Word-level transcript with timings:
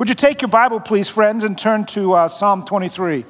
Would 0.00 0.08
you 0.08 0.14
take 0.14 0.40
your 0.40 0.48
Bible, 0.48 0.80
please, 0.80 1.10
friends, 1.10 1.44
and 1.44 1.58
turn 1.58 1.84
to 1.88 2.14
uh, 2.14 2.28
Psalm 2.28 2.64
23? 2.64 3.26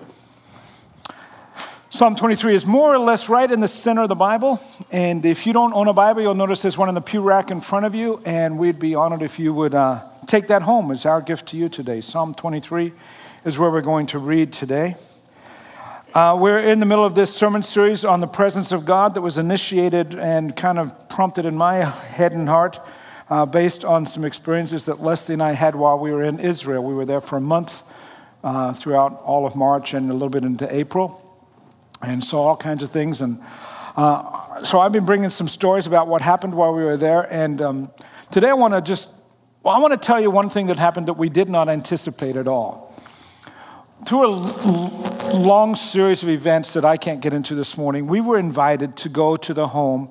Psalm 1.88 2.14
23 2.14 2.54
is 2.54 2.64
more 2.64 2.94
or 2.94 2.98
less 3.00 3.28
right 3.28 3.50
in 3.50 3.58
the 3.58 3.66
center 3.66 4.02
of 4.02 4.08
the 4.08 4.14
Bible. 4.14 4.60
And 4.92 5.24
if 5.24 5.48
you 5.48 5.52
don't 5.52 5.74
own 5.74 5.88
a 5.88 5.92
Bible, 5.92 6.22
you'll 6.22 6.36
notice 6.36 6.62
there's 6.62 6.78
one 6.78 6.88
in 6.88 6.94
the 6.94 7.00
pew 7.00 7.22
rack 7.22 7.50
in 7.50 7.60
front 7.60 7.86
of 7.86 7.96
you. 7.96 8.22
And 8.24 8.56
we'd 8.56 8.78
be 8.78 8.94
honored 8.94 9.20
if 9.20 9.40
you 9.40 9.52
would 9.52 9.74
uh, 9.74 10.04
take 10.26 10.46
that 10.46 10.62
home 10.62 10.92
as 10.92 11.04
our 11.04 11.20
gift 11.20 11.46
to 11.46 11.56
you 11.56 11.68
today. 11.68 12.00
Psalm 12.00 12.34
23 12.34 12.92
is 13.44 13.58
where 13.58 13.72
we're 13.72 13.80
going 13.80 14.06
to 14.06 14.20
read 14.20 14.52
today. 14.52 14.94
Uh, 16.14 16.38
we're 16.38 16.60
in 16.60 16.78
the 16.78 16.86
middle 16.86 17.04
of 17.04 17.16
this 17.16 17.34
sermon 17.34 17.64
series 17.64 18.04
on 18.04 18.20
the 18.20 18.28
presence 18.28 18.70
of 18.70 18.84
God 18.84 19.14
that 19.14 19.22
was 19.22 19.38
initiated 19.38 20.14
and 20.14 20.54
kind 20.54 20.78
of 20.78 21.08
prompted 21.08 21.46
in 21.46 21.56
my 21.56 21.74
head 22.14 22.30
and 22.30 22.48
heart 22.48 22.78
uh, 23.30 23.46
based 23.46 23.84
on 23.84 24.04
some 24.04 24.24
experiences 24.24 24.86
that 24.86 25.00
Leslie 25.00 25.34
and 25.34 25.42
I 25.42 25.52
had 25.52 25.74
while 25.76 25.98
we 25.98 26.10
were 26.10 26.22
in 26.22 26.40
Israel. 26.40 26.84
We 26.84 26.94
were 26.94 27.04
there 27.04 27.20
for 27.20 27.36
a 27.36 27.40
month 27.40 27.82
uh, 28.42 28.72
throughout 28.72 29.22
all 29.22 29.46
of 29.46 29.54
March 29.54 29.94
and 29.94 30.10
a 30.10 30.12
little 30.12 30.28
bit 30.28 30.44
into 30.44 30.72
April 30.74 31.22
and 32.02 32.24
saw 32.24 32.48
all 32.48 32.56
kinds 32.56 32.82
of 32.82 32.90
things. 32.90 33.20
And 33.20 33.40
uh, 33.96 34.64
so 34.64 34.80
I've 34.80 34.92
been 34.92 35.06
bringing 35.06 35.30
some 35.30 35.48
stories 35.48 35.86
about 35.86 36.08
what 36.08 36.22
happened 36.22 36.54
while 36.54 36.74
we 36.74 36.84
were 36.84 36.96
there. 36.96 37.32
And 37.32 37.62
um, 37.62 37.90
today 38.30 38.50
I 38.50 38.54
want 38.54 38.74
to 38.74 38.80
just, 38.80 39.10
well, 39.62 39.74
I 39.74 39.78
want 39.78 39.92
to 39.92 40.06
tell 40.06 40.20
you 40.20 40.30
one 40.30 40.50
thing 40.50 40.66
that 40.66 40.78
happened 40.78 41.06
that 41.08 41.14
we 41.14 41.28
did 41.28 41.48
not 41.48 41.68
anticipate 41.68 42.36
at 42.36 42.48
all 42.48 42.90
through 44.06 44.24
a 44.24 45.36
long 45.36 45.74
series 45.74 46.22
of 46.22 46.28
events 46.28 46.72
that 46.72 46.84
I 46.84 46.96
can't 46.96 47.20
get 47.20 47.34
into 47.34 47.54
this 47.54 47.76
morning, 47.76 48.06
we 48.06 48.20
were 48.20 48.38
invited 48.38 48.96
to 48.98 49.08
go 49.08 49.36
to 49.36 49.52
the 49.52 49.68
home 49.68 50.10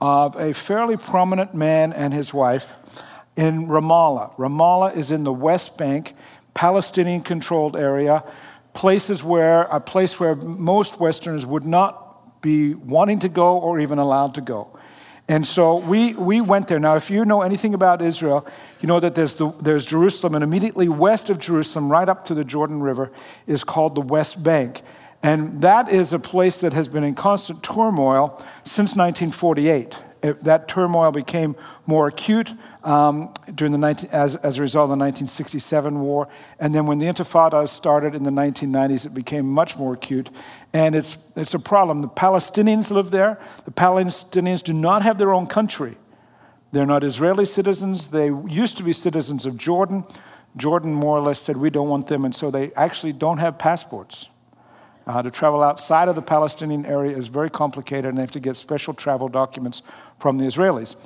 of 0.00 0.36
a 0.36 0.52
fairly 0.52 0.96
prominent 0.96 1.54
man 1.54 1.92
and 1.92 2.12
his 2.12 2.34
wife 2.34 2.72
in 3.36 3.66
Ramallah. 3.66 4.36
Ramallah 4.36 4.96
is 4.96 5.10
in 5.10 5.24
the 5.24 5.32
West 5.32 5.78
Bank, 5.78 6.14
Palestinian 6.54 7.22
controlled 7.22 7.76
area, 7.76 8.24
places 8.72 9.24
where 9.24 9.62
a 9.62 9.80
place 9.80 10.20
where 10.20 10.34
most 10.34 11.00
Westerners 11.00 11.46
would 11.46 11.64
not 11.64 12.42
be 12.42 12.74
wanting 12.74 13.20
to 13.20 13.28
go 13.28 13.58
or 13.58 13.80
even 13.80 13.98
allowed 13.98 14.34
to 14.34 14.40
go. 14.40 14.68
And 15.26 15.46
so 15.46 15.78
we, 15.78 16.12
we 16.14 16.42
went 16.42 16.68
there. 16.68 16.78
Now, 16.78 16.96
if 16.96 17.08
you 17.08 17.24
know 17.24 17.40
anything 17.40 17.72
about 17.72 18.02
Israel, 18.02 18.46
you 18.80 18.86
know 18.86 19.00
that 19.00 19.14
there's, 19.14 19.36
the, 19.36 19.52
there's 19.62 19.86
Jerusalem, 19.86 20.34
and 20.34 20.44
immediately 20.44 20.86
west 20.86 21.30
of 21.30 21.38
Jerusalem, 21.38 21.90
right 21.90 22.08
up 22.08 22.26
to 22.26 22.34
the 22.34 22.44
Jordan 22.44 22.80
River, 22.80 23.10
is 23.46 23.64
called 23.64 23.94
the 23.94 24.02
West 24.02 24.44
Bank. 24.44 24.82
And 25.24 25.62
that 25.62 25.88
is 25.88 26.12
a 26.12 26.18
place 26.18 26.60
that 26.60 26.74
has 26.74 26.86
been 26.86 27.02
in 27.02 27.14
constant 27.14 27.62
turmoil 27.62 28.38
since 28.62 28.94
1948. 28.94 30.02
It, 30.22 30.44
that 30.44 30.68
turmoil 30.68 31.12
became 31.12 31.56
more 31.86 32.08
acute 32.08 32.52
um, 32.82 33.32
during 33.54 33.72
the 33.72 33.78
19, 33.78 34.10
as, 34.12 34.36
as 34.36 34.58
a 34.58 34.60
result 34.60 34.84
of 34.84 34.98
the 34.98 35.02
1967 35.02 35.98
war. 35.98 36.28
And 36.60 36.74
then 36.74 36.84
when 36.84 36.98
the 36.98 37.06
Intifada 37.06 37.66
started 37.66 38.14
in 38.14 38.24
the 38.24 38.30
1990s, 38.30 39.06
it 39.06 39.14
became 39.14 39.48
much 39.48 39.78
more 39.78 39.94
acute. 39.94 40.28
And 40.74 40.94
it's, 40.94 41.24
it's 41.34 41.54
a 41.54 41.58
problem. 41.58 42.02
The 42.02 42.08
Palestinians 42.08 42.90
live 42.90 43.10
there. 43.10 43.40
The 43.64 43.70
Palestinians 43.70 44.62
do 44.62 44.74
not 44.74 45.00
have 45.00 45.16
their 45.16 45.32
own 45.32 45.46
country. 45.46 45.96
They're 46.72 46.84
not 46.84 47.02
Israeli 47.02 47.46
citizens. 47.46 48.08
They 48.08 48.26
used 48.26 48.76
to 48.76 48.82
be 48.82 48.92
citizens 48.92 49.46
of 49.46 49.56
Jordan. 49.56 50.04
Jordan 50.54 50.92
more 50.92 51.16
or 51.16 51.22
less 51.22 51.38
said, 51.38 51.56
We 51.56 51.70
don't 51.70 51.88
want 51.88 52.08
them. 52.08 52.26
And 52.26 52.36
so 52.36 52.50
they 52.50 52.72
actually 52.74 53.14
don't 53.14 53.38
have 53.38 53.56
passports. 53.56 54.28
Uh, 55.06 55.20
to 55.20 55.30
travel 55.30 55.62
outside 55.62 56.08
of 56.08 56.14
the 56.14 56.22
Palestinian 56.22 56.86
area 56.86 57.16
is 57.16 57.28
very 57.28 57.50
complicated, 57.50 58.06
and 58.06 58.16
they 58.16 58.22
have 58.22 58.30
to 58.30 58.40
get 58.40 58.56
special 58.56 58.94
travel 58.94 59.28
documents 59.28 59.82
from 60.18 60.38
the 60.38 60.44
Israelis. 60.44 60.96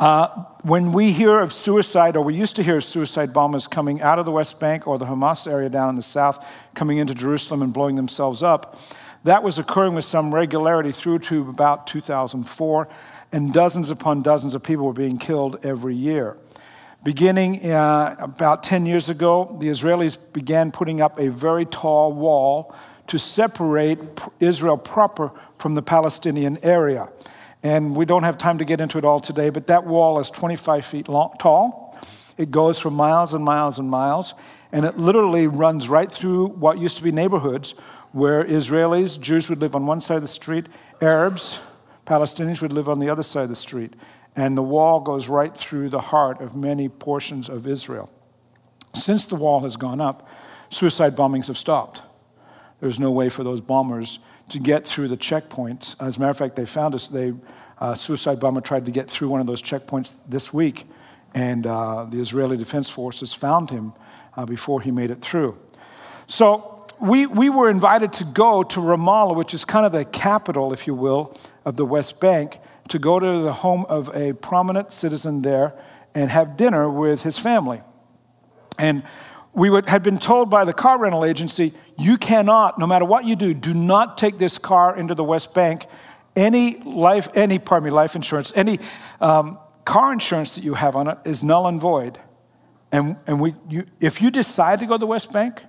Uh, 0.00 0.26
when 0.62 0.92
we 0.92 1.12
hear 1.12 1.38
of 1.38 1.52
suicide, 1.52 2.16
or 2.16 2.24
we 2.24 2.34
used 2.34 2.56
to 2.56 2.62
hear 2.62 2.78
of 2.78 2.84
suicide 2.84 3.32
bombers 3.32 3.66
coming 3.66 4.00
out 4.02 4.18
of 4.18 4.26
the 4.26 4.32
West 4.32 4.58
Bank 4.58 4.86
or 4.86 4.98
the 4.98 5.06
Hamas 5.06 5.50
area 5.50 5.68
down 5.68 5.88
in 5.88 5.96
the 5.96 6.02
south, 6.02 6.44
coming 6.74 6.98
into 6.98 7.14
Jerusalem 7.14 7.62
and 7.62 7.72
blowing 7.72 7.96
themselves 7.96 8.42
up, 8.42 8.78
that 9.24 9.42
was 9.42 9.58
occurring 9.58 9.94
with 9.94 10.04
some 10.04 10.34
regularity 10.34 10.90
through 10.90 11.20
to 11.20 11.48
about 11.48 11.86
2004, 11.86 12.88
and 13.30 13.52
dozens 13.52 13.90
upon 13.90 14.22
dozens 14.22 14.54
of 14.54 14.62
people 14.62 14.84
were 14.84 14.92
being 14.92 15.18
killed 15.18 15.64
every 15.64 15.94
year. 15.94 16.36
Beginning 17.04 17.68
uh, 17.68 18.14
about 18.20 18.62
10 18.62 18.86
years 18.86 19.08
ago, 19.08 19.56
the 19.60 19.66
Israelis 19.66 20.16
began 20.32 20.70
putting 20.70 21.00
up 21.00 21.18
a 21.18 21.30
very 21.30 21.64
tall 21.64 22.12
wall 22.12 22.72
to 23.08 23.18
separate 23.18 23.98
Israel 24.38 24.78
proper 24.78 25.32
from 25.58 25.74
the 25.74 25.82
Palestinian 25.82 26.58
area. 26.62 27.08
And 27.64 27.96
we 27.96 28.04
don't 28.04 28.22
have 28.22 28.38
time 28.38 28.58
to 28.58 28.64
get 28.64 28.80
into 28.80 28.98
it 28.98 29.04
all 29.04 29.18
today, 29.18 29.50
but 29.50 29.66
that 29.66 29.84
wall 29.84 30.20
is 30.20 30.30
25 30.30 30.84
feet 30.84 31.08
long, 31.08 31.34
tall. 31.40 31.98
It 32.38 32.52
goes 32.52 32.78
for 32.78 32.90
miles 32.90 33.34
and 33.34 33.44
miles 33.44 33.80
and 33.80 33.90
miles, 33.90 34.34
and 34.70 34.84
it 34.84 34.96
literally 34.96 35.48
runs 35.48 35.88
right 35.88 36.10
through 36.10 36.48
what 36.50 36.78
used 36.78 36.98
to 36.98 37.02
be 37.02 37.10
neighborhoods 37.10 37.74
where 38.12 38.44
Israelis, 38.44 39.20
Jews 39.20 39.48
would 39.48 39.58
live 39.58 39.74
on 39.74 39.86
one 39.86 40.00
side 40.00 40.16
of 40.16 40.22
the 40.22 40.28
street, 40.28 40.66
Arabs, 41.00 41.58
Palestinians 42.06 42.62
would 42.62 42.72
live 42.72 42.88
on 42.88 43.00
the 43.00 43.08
other 43.08 43.22
side 43.22 43.44
of 43.44 43.48
the 43.48 43.56
street. 43.56 43.94
And 44.34 44.56
the 44.56 44.62
wall 44.62 45.00
goes 45.00 45.28
right 45.28 45.54
through 45.54 45.90
the 45.90 46.00
heart 46.00 46.40
of 46.40 46.56
many 46.56 46.88
portions 46.88 47.48
of 47.48 47.66
Israel. 47.66 48.10
Since 48.94 49.26
the 49.26 49.36
wall 49.36 49.60
has 49.60 49.76
gone 49.76 50.00
up, 50.00 50.26
suicide 50.70 51.16
bombings 51.16 51.48
have 51.48 51.58
stopped. 51.58 52.02
There's 52.80 52.98
no 52.98 53.10
way 53.10 53.28
for 53.28 53.44
those 53.44 53.60
bombers 53.60 54.18
to 54.48 54.58
get 54.58 54.86
through 54.86 55.08
the 55.08 55.16
checkpoints. 55.16 55.96
As 56.00 56.16
a 56.16 56.20
matter 56.20 56.30
of 56.30 56.36
fact, 56.36 56.56
they 56.56 56.64
found 56.64 56.94
us, 56.94 57.06
they, 57.06 57.32
uh, 57.78 57.94
suicide 57.94 58.40
bomber 58.40 58.60
tried 58.60 58.86
to 58.86 58.90
get 58.90 59.10
through 59.10 59.28
one 59.28 59.40
of 59.40 59.46
those 59.46 59.62
checkpoints 59.62 60.14
this 60.28 60.52
week, 60.52 60.86
and 61.34 61.66
uh, 61.66 62.04
the 62.04 62.20
Israeli 62.20 62.56
Defense 62.56 62.90
Forces 62.90 63.32
found 63.32 63.70
him 63.70 63.92
uh, 64.36 64.44
before 64.44 64.80
he 64.80 64.90
made 64.90 65.10
it 65.10 65.20
through. 65.22 65.56
So 66.26 66.86
we, 67.00 67.26
we 67.26 67.50
were 67.50 67.70
invited 67.70 68.12
to 68.14 68.24
go 68.24 68.62
to 68.62 68.80
Ramallah, 68.80 69.36
which 69.36 69.54
is 69.54 69.64
kind 69.64 69.86
of 69.86 69.92
the 69.92 70.04
capital, 70.04 70.72
if 70.72 70.86
you 70.86 70.94
will, 70.94 71.36
of 71.64 71.76
the 71.76 71.84
West 71.84 72.20
Bank, 72.20 72.58
to 72.88 72.98
go 72.98 73.18
to 73.18 73.42
the 73.42 73.52
home 73.52 73.86
of 73.88 74.14
a 74.14 74.34
prominent 74.34 74.92
citizen 74.92 75.42
there 75.42 75.74
and 76.14 76.30
have 76.30 76.56
dinner 76.56 76.90
with 76.90 77.22
his 77.22 77.38
family. 77.38 77.80
And 78.78 79.02
we 79.54 79.70
would, 79.70 79.88
had 79.88 80.02
been 80.02 80.18
told 80.18 80.50
by 80.50 80.64
the 80.64 80.72
car 80.72 80.98
rental 80.98 81.24
agency, 81.24 81.74
you 81.98 82.16
cannot, 82.16 82.78
no 82.78 82.86
matter 82.86 83.04
what 83.04 83.24
you 83.24 83.36
do, 83.36 83.54
do 83.54 83.74
not 83.74 84.16
take 84.16 84.38
this 84.38 84.58
car 84.58 84.96
into 84.96 85.14
the 85.14 85.24
West 85.24 85.54
Bank. 85.54 85.86
Any 86.34 86.78
life, 86.78 87.28
any, 87.34 87.58
pardon 87.58 87.84
me, 87.84 87.90
life 87.90 88.16
insurance, 88.16 88.52
any 88.56 88.78
um, 89.20 89.58
car 89.84 90.12
insurance 90.12 90.54
that 90.54 90.64
you 90.64 90.74
have 90.74 90.96
on 90.96 91.08
it 91.08 91.18
is 91.24 91.42
null 91.42 91.66
and 91.66 91.80
void. 91.80 92.18
And, 92.90 93.16
and 93.26 93.40
we, 93.40 93.54
you, 93.68 93.84
if 94.00 94.22
you 94.22 94.30
decide 94.30 94.80
to 94.80 94.86
go 94.86 94.94
to 94.94 94.98
the 94.98 95.06
West 95.06 95.32
Bank, 95.32 95.64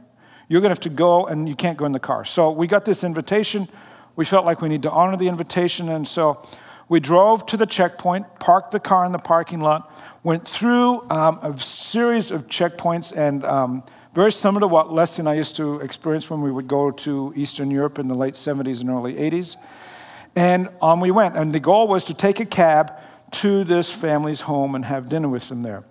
you're 0.47 0.61
going 0.61 0.69
to 0.69 0.73
have 0.73 0.79
to 0.81 0.89
go 0.89 1.25
and 1.25 1.47
you 1.47 1.55
can't 1.55 1.77
go 1.77 1.85
in 1.85 1.91
the 1.91 1.99
car. 1.99 2.25
So 2.25 2.51
we 2.51 2.67
got 2.67 2.85
this 2.85 3.03
invitation. 3.03 3.67
We 4.15 4.25
felt 4.25 4.45
like 4.45 4.61
we 4.61 4.69
need 4.69 4.83
to 4.83 4.91
honor 4.91 5.17
the 5.17 5.27
invitation. 5.27 5.89
And 5.89 6.07
so 6.07 6.45
we 6.89 6.99
drove 6.99 7.45
to 7.47 7.57
the 7.57 7.65
checkpoint, 7.65 8.39
parked 8.39 8.71
the 8.71 8.79
car 8.79 9.05
in 9.05 9.11
the 9.11 9.19
parking 9.19 9.61
lot, 9.61 9.91
went 10.23 10.47
through 10.47 11.09
um, 11.09 11.39
a 11.41 11.57
series 11.57 12.31
of 12.31 12.47
checkpoints 12.47 13.15
and 13.15 13.45
um, 13.45 13.83
very 14.13 14.31
similar 14.31 14.61
to 14.61 14.67
what 14.67 14.93
Leslie 14.93 15.23
and 15.23 15.29
I 15.29 15.33
used 15.33 15.55
to 15.55 15.79
experience 15.79 16.29
when 16.29 16.41
we 16.41 16.51
would 16.51 16.67
go 16.67 16.91
to 16.91 17.33
Eastern 17.35 17.71
Europe 17.71 17.97
in 17.97 18.07
the 18.07 18.15
late 18.15 18.35
70s 18.35 18.81
and 18.81 18.89
early 18.89 19.15
80s. 19.15 19.57
And 20.35 20.69
on 20.81 20.99
we 20.99 21.09
went. 21.09 21.35
And 21.35 21.53
the 21.53 21.59
goal 21.59 21.87
was 21.87 22.05
to 22.05 22.13
take 22.13 22.39
a 22.39 22.45
cab 22.45 22.93
to 23.31 23.63
this 23.63 23.91
family's 23.91 24.41
home 24.41 24.75
and 24.75 24.85
have 24.85 25.09
dinner 25.09 25.29
with 25.29 25.49
them 25.49 25.61
there. 25.61 25.83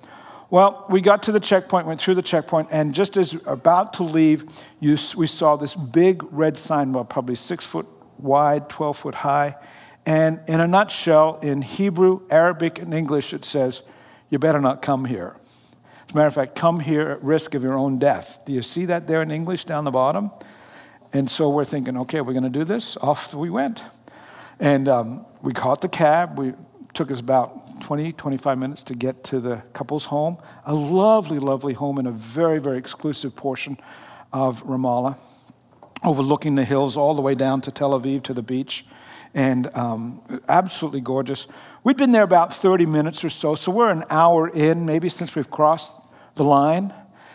Well, 0.51 0.85
we 0.89 1.01
got 1.01 1.23
to 1.25 1.33
the 1.33 1.41
checkpoint, 1.41 1.87
went 1.87 1.99
through 1.99 2.15
the 2.15 2.23
checkpoint, 2.23 2.69
and 2.71 2.95
just 2.95 3.17
as 3.17 3.35
about 3.47 3.95
to 3.95 4.03
leave, 4.03 4.45
you, 4.81 4.99
we 5.17 5.27
saw 5.27 5.57
this 5.57 5.75
big 5.75 6.23
red 6.31 6.59
sign, 6.59 6.93
well, 6.93 7.05
probably 7.05 7.37
six 7.37 7.65
foot 7.65 7.87
wide, 8.19 8.69
12 8.69 8.97
foot 8.99 9.15
high. 9.17 9.57
And 10.05 10.41
in 10.49 10.61
a 10.61 10.67
nutshell, 10.67 11.39
in 11.43 11.63
Hebrew, 11.63 12.23
Arabic, 12.31 12.79
and 12.79 12.93
English, 12.93 13.33
it 13.33 13.45
says, 13.45 13.83
You 14.31 14.39
better 14.39 14.61
not 14.61 14.83
come 14.83 15.05
here. 15.05 15.37
As 15.39 16.15
a 16.15 16.17
matter 16.17 16.27
of 16.27 16.35
fact, 16.35 16.55
come 16.57 16.81
here 16.81 17.11
at 17.11 17.23
risk 17.23 17.55
of 17.55 17.63
your 17.63 17.75
own 17.75 17.99
death. 17.99 18.41
Do 18.45 18.53
you 18.53 18.63
see 18.63 18.85
that 18.87 19.07
there 19.07 19.23
in 19.23 19.31
English 19.31 19.65
down 19.65 19.85
the 19.85 19.91
bottom? 19.91 20.31
And 21.13 21.31
so 21.31 21.51
we're 21.51 21.65
thinking, 21.65 21.97
okay, 21.99 22.21
we're 22.21 22.33
going 22.33 22.43
to 22.43 22.51
do 22.51 22.65
this. 22.65 22.97
Off 22.99 23.33
we 23.35 23.51
went. 23.51 23.85
And 24.59 24.89
um, 24.89 25.27
we 25.43 25.53
caught 25.53 25.81
the 25.81 25.89
cab. 25.89 26.39
We 26.39 26.55
took 26.95 27.11
us 27.11 27.21
about 27.21 27.81
20, 27.83 28.13
25 28.13 28.59
minutes 28.59 28.83
to 28.85 28.95
get 28.95 29.25
to 29.25 29.41
the 29.41 29.63
couple's 29.73 30.07
home. 30.07 30.39
A 30.65 30.75
lovely, 30.75 31.39
lovely 31.39 31.75
home 31.75 31.99
in 31.99 32.07
a 32.07 32.13
very, 32.13 32.59
very 32.59 32.79
exclusive 32.79 33.37
portion 33.37 33.79
of 34.33 34.63
Ramallah, 34.65 35.19
overlooking 36.05 36.55
the 36.55 36.65
hills 36.65 36.97
all 36.97 37.15
the 37.15 37.23
way 37.23 37.35
down 37.35 37.61
to 37.63 37.71
Tel 37.71 37.99
Aviv 37.99 38.23
to 38.25 38.35
the 38.35 38.43
beach. 38.43 38.87
And 39.35 39.75
um, 39.75 40.21
absolutely 40.49 41.01
gorgeous. 41.01 41.49
We'd 41.85 41.97
been 41.97 42.13
there 42.13 42.23
about 42.23 42.55
30 42.55 42.87
minutes 42.87 43.25
or 43.25 43.31
so, 43.31 43.55
so 43.55 43.73
we're 43.73 43.91
an 43.91 44.05
hour 44.11 44.49
in, 44.49 44.85
maybe 44.85 45.09
since 45.09 45.35
we've 45.35 45.51
crossed 45.51 46.01
the 46.35 46.45
line. 46.45 46.93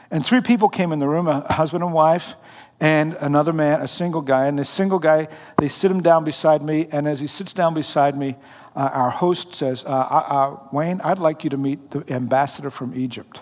And 0.09 0.25
three 0.25 0.41
people 0.41 0.69
came 0.69 0.91
in 0.91 0.99
the 0.99 1.07
room 1.07 1.27
a 1.27 1.51
husband 1.51 1.83
and 1.83 1.93
wife, 1.93 2.35
and 2.79 3.13
another 3.15 3.51
man, 3.51 3.81
a 3.81 3.87
single 3.87 4.21
guy. 4.21 4.45
And 4.45 4.57
this 4.57 4.69
single 4.69 4.99
guy, 4.99 5.27
they 5.57 5.67
sit 5.67 5.89
him 5.89 6.01
down 6.01 6.23
beside 6.23 6.61
me, 6.61 6.87
and 6.91 7.07
as 7.07 7.19
he 7.19 7.27
sits 7.27 7.51
down 7.51 7.73
beside 7.73 8.17
me, 8.17 8.35
uh, 8.75 8.89
our 8.93 9.09
host 9.09 9.55
says, 9.55 9.83
uh, 9.85 9.89
uh, 9.89 9.91
uh 9.91 10.57
Wayne, 10.71 11.01
I'd 11.03 11.19
like 11.19 11.43
you 11.43 11.49
to 11.49 11.57
meet 11.57 11.91
the 11.91 12.03
ambassador 12.13 12.69
from 12.69 12.93
Egypt. 12.95 13.41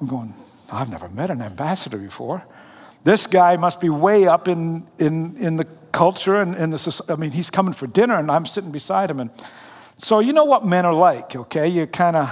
I'm 0.00 0.08
going, 0.08 0.34
I've 0.72 0.90
never 0.90 1.08
met 1.08 1.30
an 1.30 1.40
ambassador 1.40 1.98
before. 1.98 2.44
This 3.04 3.26
guy 3.26 3.56
must 3.56 3.80
be 3.80 3.90
way 3.90 4.26
up 4.26 4.48
in, 4.48 4.86
in, 4.98 5.36
in 5.36 5.56
the 5.56 5.66
culture 5.92 6.40
and 6.40 6.56
in 6.56 6.70
the, 6.70 7.04
I 7.08 7.16
mean, 7.16 7.30
he's 7.30 7.50
coming 7.50 7.74
for 7.74 7.86
dinner 7.86 8.18
and 8.18 8.30
I'm 8.30 8.46
sitting 8.46 8.72
beside 8.72 9.10
him. 9.10 9.20
And 9.20 9.30
so, 9.98 10.18
you 10.18 10.32
know 10.32 10.44
what 10.44 10.66
men 10.66 10.84
are 10.84 10.94
like, 10.94 11.36
okay? 11.36 11.68
You 11.68 11.86
kind 11.86 12.16
of 12.16 12.28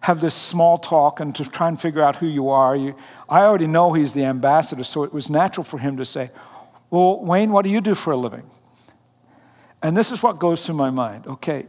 have 0.00 0.20
this 0.20 0.34
small 0.34 0.78
talk 0.78 1.20
and 1.20 1.34
to 1.36 1.44
try 1.44 1.68
and 1.68 1.80
figure 1.80 2.02
out 2.02 2.16
who 2.16 2.26
you 2.26 2.48
are. 2.48 2.76
You, 2.76 2.94
I 3.28 3.42
already 3.42 3.66
know 3.66 3.92
he's 3.92 4.12
the 4.12 4.24
ambassador, 4.24 4.84
so 4.84 5.04
it 5.04 5.12
was 5.12 5.30
natural 5.30 5.64
for 5.64 5.78
him 5.78 5.96
to 5.96 6.04
say, 6.04 6.30
Well, 6.90 7.20
Wayne, 7.24 7.50
what 7.50 7.64
do 7.64 7.70
you 7.70 7.80
do 7.80 7.94
for 7.94 8.12
a 8.12 8.16
living? 8.16 8.48
And 9.82 9.96
this 9.96 10.10
is 10.10 10.22
what 10.22 10.38
goes 10.38 10.64
through 10.64 10.76
my 10.76 10.90
mind. 10.90 11.26
Okay, 11.26 11.66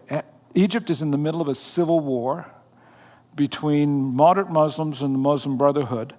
Egypt 0.55 0.89
is 0.89 1.01
in 1.01 1.11
the 1.11 1.17
middle 1.17 1.41
of 1.41 1.47
a 1.47 1.55
civil 1.55 1.99
war 1.99 2.51
between 3.35 4.15
moderate 4.15 4.49
Muslims 4.49 5.01
and 5.01 5.13
the 5.13 5.19
Muslim 5.19 5.57
Brotherhood. 5.57 6.13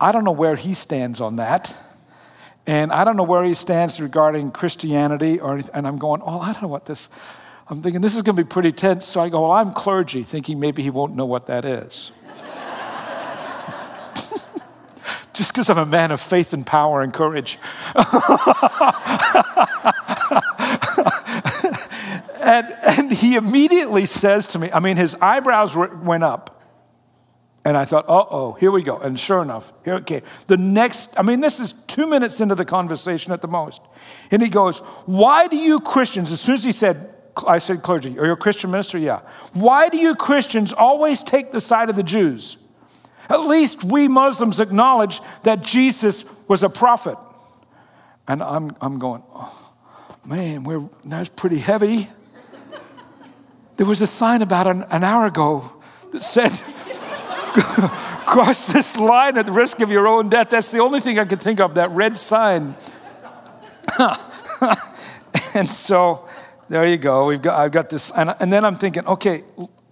I 0.00 0.12
don't 0.12 0.24
know 0.24 0.32
where 0.32 0.56
he 0.56 0.74
stands 0.74 1.20
on 1.20 1.36
that. 1.36 1.76
And 2.66 2.92
I 2.92 3.04
don't 3.04 3.16
know 3.16 3.24
where 3.24 3.44
he 3.44 3.54
stands 3.54 4.00
regarding 4.00 4.50
Christianity 4.50 5.38
or. 5.38 5.60
And 5.72 5.86
I'm 5.86 5.98
going, 5.98 6.22
oh, 6.24 6.40
I 6.40 6.52
don't 6.52 6.62
know 6.62 6.68
what 6.68 6.86
this, 6.86 7.10
I'm 7.68 7.82
thinking 7.82 8.00
this 8.00 8.16
is 8.16 8.22
going 8.22 8.36
to 8.36 8.44
be 8.44 8.48
pretty 8.48 8.72
tense. 8.72 9.04
So 9.04 9.20
I 9.20 9.28
go, 9.28 9.42
well, 9.42 9.52
I'm 9.52 9.72
clergy, 9.72 10.22
thinking 10.22 10.58
maybe 10.58 10.82
he 10.82 10.90
won't 10.90 11.14
know 11.14 11.26
what 11.26 11.46
that 11.46 11.64
is. 11.64 12.10
Just 15.34 15.52
because 15.52 15.68
I'm 15.68 15.78
a 15.78 15.84
man 15.86 16.10
of 16.10 16.20
faith 16.20 16.52
and 16.54 16.66
power 16.66 17.02
and 17.02 17.12
courage. 17.12 17.58
and, 22.40 22.76
and 22.86 23.12
he 23.12 23.34
immediately 23.36 24.06
says 24.06 24.46
to 24.48 24.58
me, 24.58 24.70
I 24.72 24.80
mean, 24.80 24.96
his 24.96 25.14
eyebrows 25.16 25.76
went 25.76 26.24
up. 26.24 26.63
And 27.64 27.76
I 27.76 27.86
thought, 27.86 28.04
uh 28.08 28.26
oh, 28.30 28.52
here 28.60 28.70
we 28.70 28.82
go. 28.82 28.98
And 28.98 29.18
sure 29.18 29.42
enough, 29.42 29.72
here, 29.84 29.94
okay. 29.94 30.22
The 30.48 30.58
next, 30.58 31.18
I 31.18 31.22
mean, 31.22 31.40
this 31.40 31.60
is 31.60 31.72
two 31.72 32.06
minutes 32.06 32.40
into 32.40 32.54
the 32.54 32.64
conversation 32.64 33.32
at 33.32 33.40
the 33.40 33.48
most. 33.48 33.80
And 34.30 34.42
he 34.42 34.50
goes, 34.50 34.80
Why 35.06 35.46
do 35.46 35.56
you 35.56 35.80
Christians, 35.80 36.30
as 36.30 36.40
soon 36.40 36.56
as 36.56 36.64
he 36.64 36.72
said, 36.72 37.14
I 37.48 37.58
said, 37.58 37.82
clergy, 37.82 38.18
are 38.18 38.26
you 38.26 38.32
a 38.32 38.36
Christian 38.36 38.70
minister? 38.70 38.98
Yeah. 38.98 39.20
Why 39.54 39.88
do 39.88 39.96
you 39.96 40.14
Christians 40.14 40.72
always 40.72 41.22
take 41.22 41.52
the 41.52 41.60
side 41.60 41.90
of 41.90 41.96
the 41.96 42.02
Jews? 42.02 42.58
At 43.28 43.40
least 43.40 43.82
we 43.82 44.06
Muslims 44.08 44.60
acknowledge 44.60 45.20
that 45.42 45.62
Jesus 45.62 46.24
was 46.46 46.62
a 46.62 46.68
prophet. 46.68 47.16
And 48.28 48.42
I'm, 48.42 48.76
I'm 48.80 48.98
going, 48.98 49.22
oh, 49.34 49.72
man, 50.24 50.64
we're, 50.64 50.88
that's 51.04 51.30
pretty 51.30 51.58
heavy. 51.58 52.08
There 53.76 53.86
was 53.86 54.00
a 54.02 54.06
sign 54.06 54.42
about 54.42 54.66
an, 54.66 54.84
an 54.90 55.02
hour 55.02 55.26
ago 55.26 55.72
that 56.12 56.22
said, 56.22 56.52
cross 58.26 58.72
this 58.72 58.98
line 58.98 59.38
at 59.38 59.46
the 59.46 59.52
risk 59.52 59.80
of 59.80 59.90
your 59.90 60.08
own 60.08 60.28
death. 60.28 60.50
That's 60.50 60.70
the 60.70 60.80
only 60.80 61.00
thing 61.00 61.18
I 61.18 61.24
could 61.24 61.40
think 61.40 61.60
of, 61.60 61.74
that 61.74 61.90
red 61.90 62.18
sign. 62.18 62.74
and 65.54 65.68
so 65.68 66.28
there 66.68 66.86
you 66.86 66.96
go. 66.96 67.26
We've 67.26 67.40
got, 67.40 67.58
I've 67.58 67.72
got 67.72 67.90
this. 67.90 68.10
And, 68.10 68.34
and 68.40 68.52
then 68.52 68.64
I'm 68.64 68.76
thinking, 68.76 69.06
okay, 69.06 69.44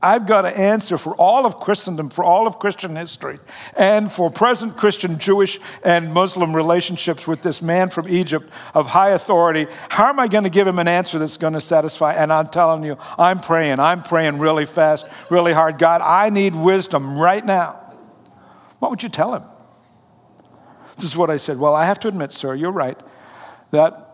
I've 0.03 0.27
got 0.27 0.43
to 0.43 0.59
answer 0.59 0.99
for 0.99 1.15
all 1.15 1.47
of 1.47 1.61
Christendom, 1.61 2.11
for 2.11 2.25
all 2.25 2.47
of 2.47 2.59
Christian 2.59 2.97
history, 2.97 3.39
and 3.77 4.11
for 4.11 4.31
present 4.31 4.77
Christian, 4.77 5.19
Jewish, 5.19 5.61
and 5.85 6.13
Muslim 6.13 6.55
relationships 6.55 7.27
with 7.27 7.43
this 7.43 7.63
man 7.63 7.89
from 7.89 8.09
Egypt 8.09 8.51
of 8.75 8.89
high 8.89 9.11
authority. 9.11 9.67
How 9.89 10.09
am 10.09 10.19
I 10.19 10.27
going 10.27 10.45
to 10.45 10.51
give 10.51 10.67
him 10.67 10.79
an 10.81 10.89
answer 10.89 11.19
that's 11.19 11.37
going 11.37 11.53
to 11.53 11.61
satisfy? 11.61 12.15
And 12.15 12.33
I'm 12.33 12.49
telling 12.49 12.83
you, 12.83 12.99
I'm 13.17 13.41
praying. 13.41 13.79
I'm 13.79 14.03
praying 14.03 14.39
really 14.39 14.67
fast, 14.67 15.07
really 15.31 15.53
hard. 15.53 15.79
God, 15.79 16.01
I 16.03 16.31
need 16.31 16.57
wisdom 16.57 17.17
right 17.17 17.45
now. 17.45 17.79
What 18.81 18.91
would 18.91 19.03
you 19.03 19.09
tell 19.09 19.35
him? 19.35 19.45
This 20.97 21.05
is 21.05 21.17
what 21.17 21.31
I 21.31 21.37
said. 21.37 21.59
Well, 21.59 21.75
I 21.75 21.85
have 21.85 22.01
to 22.01 22.09
admit, 22.09 22.33
sir, 22.33 22.55
you're 22.55 22.73
right, 22.73 22.99
that 23.71 24.12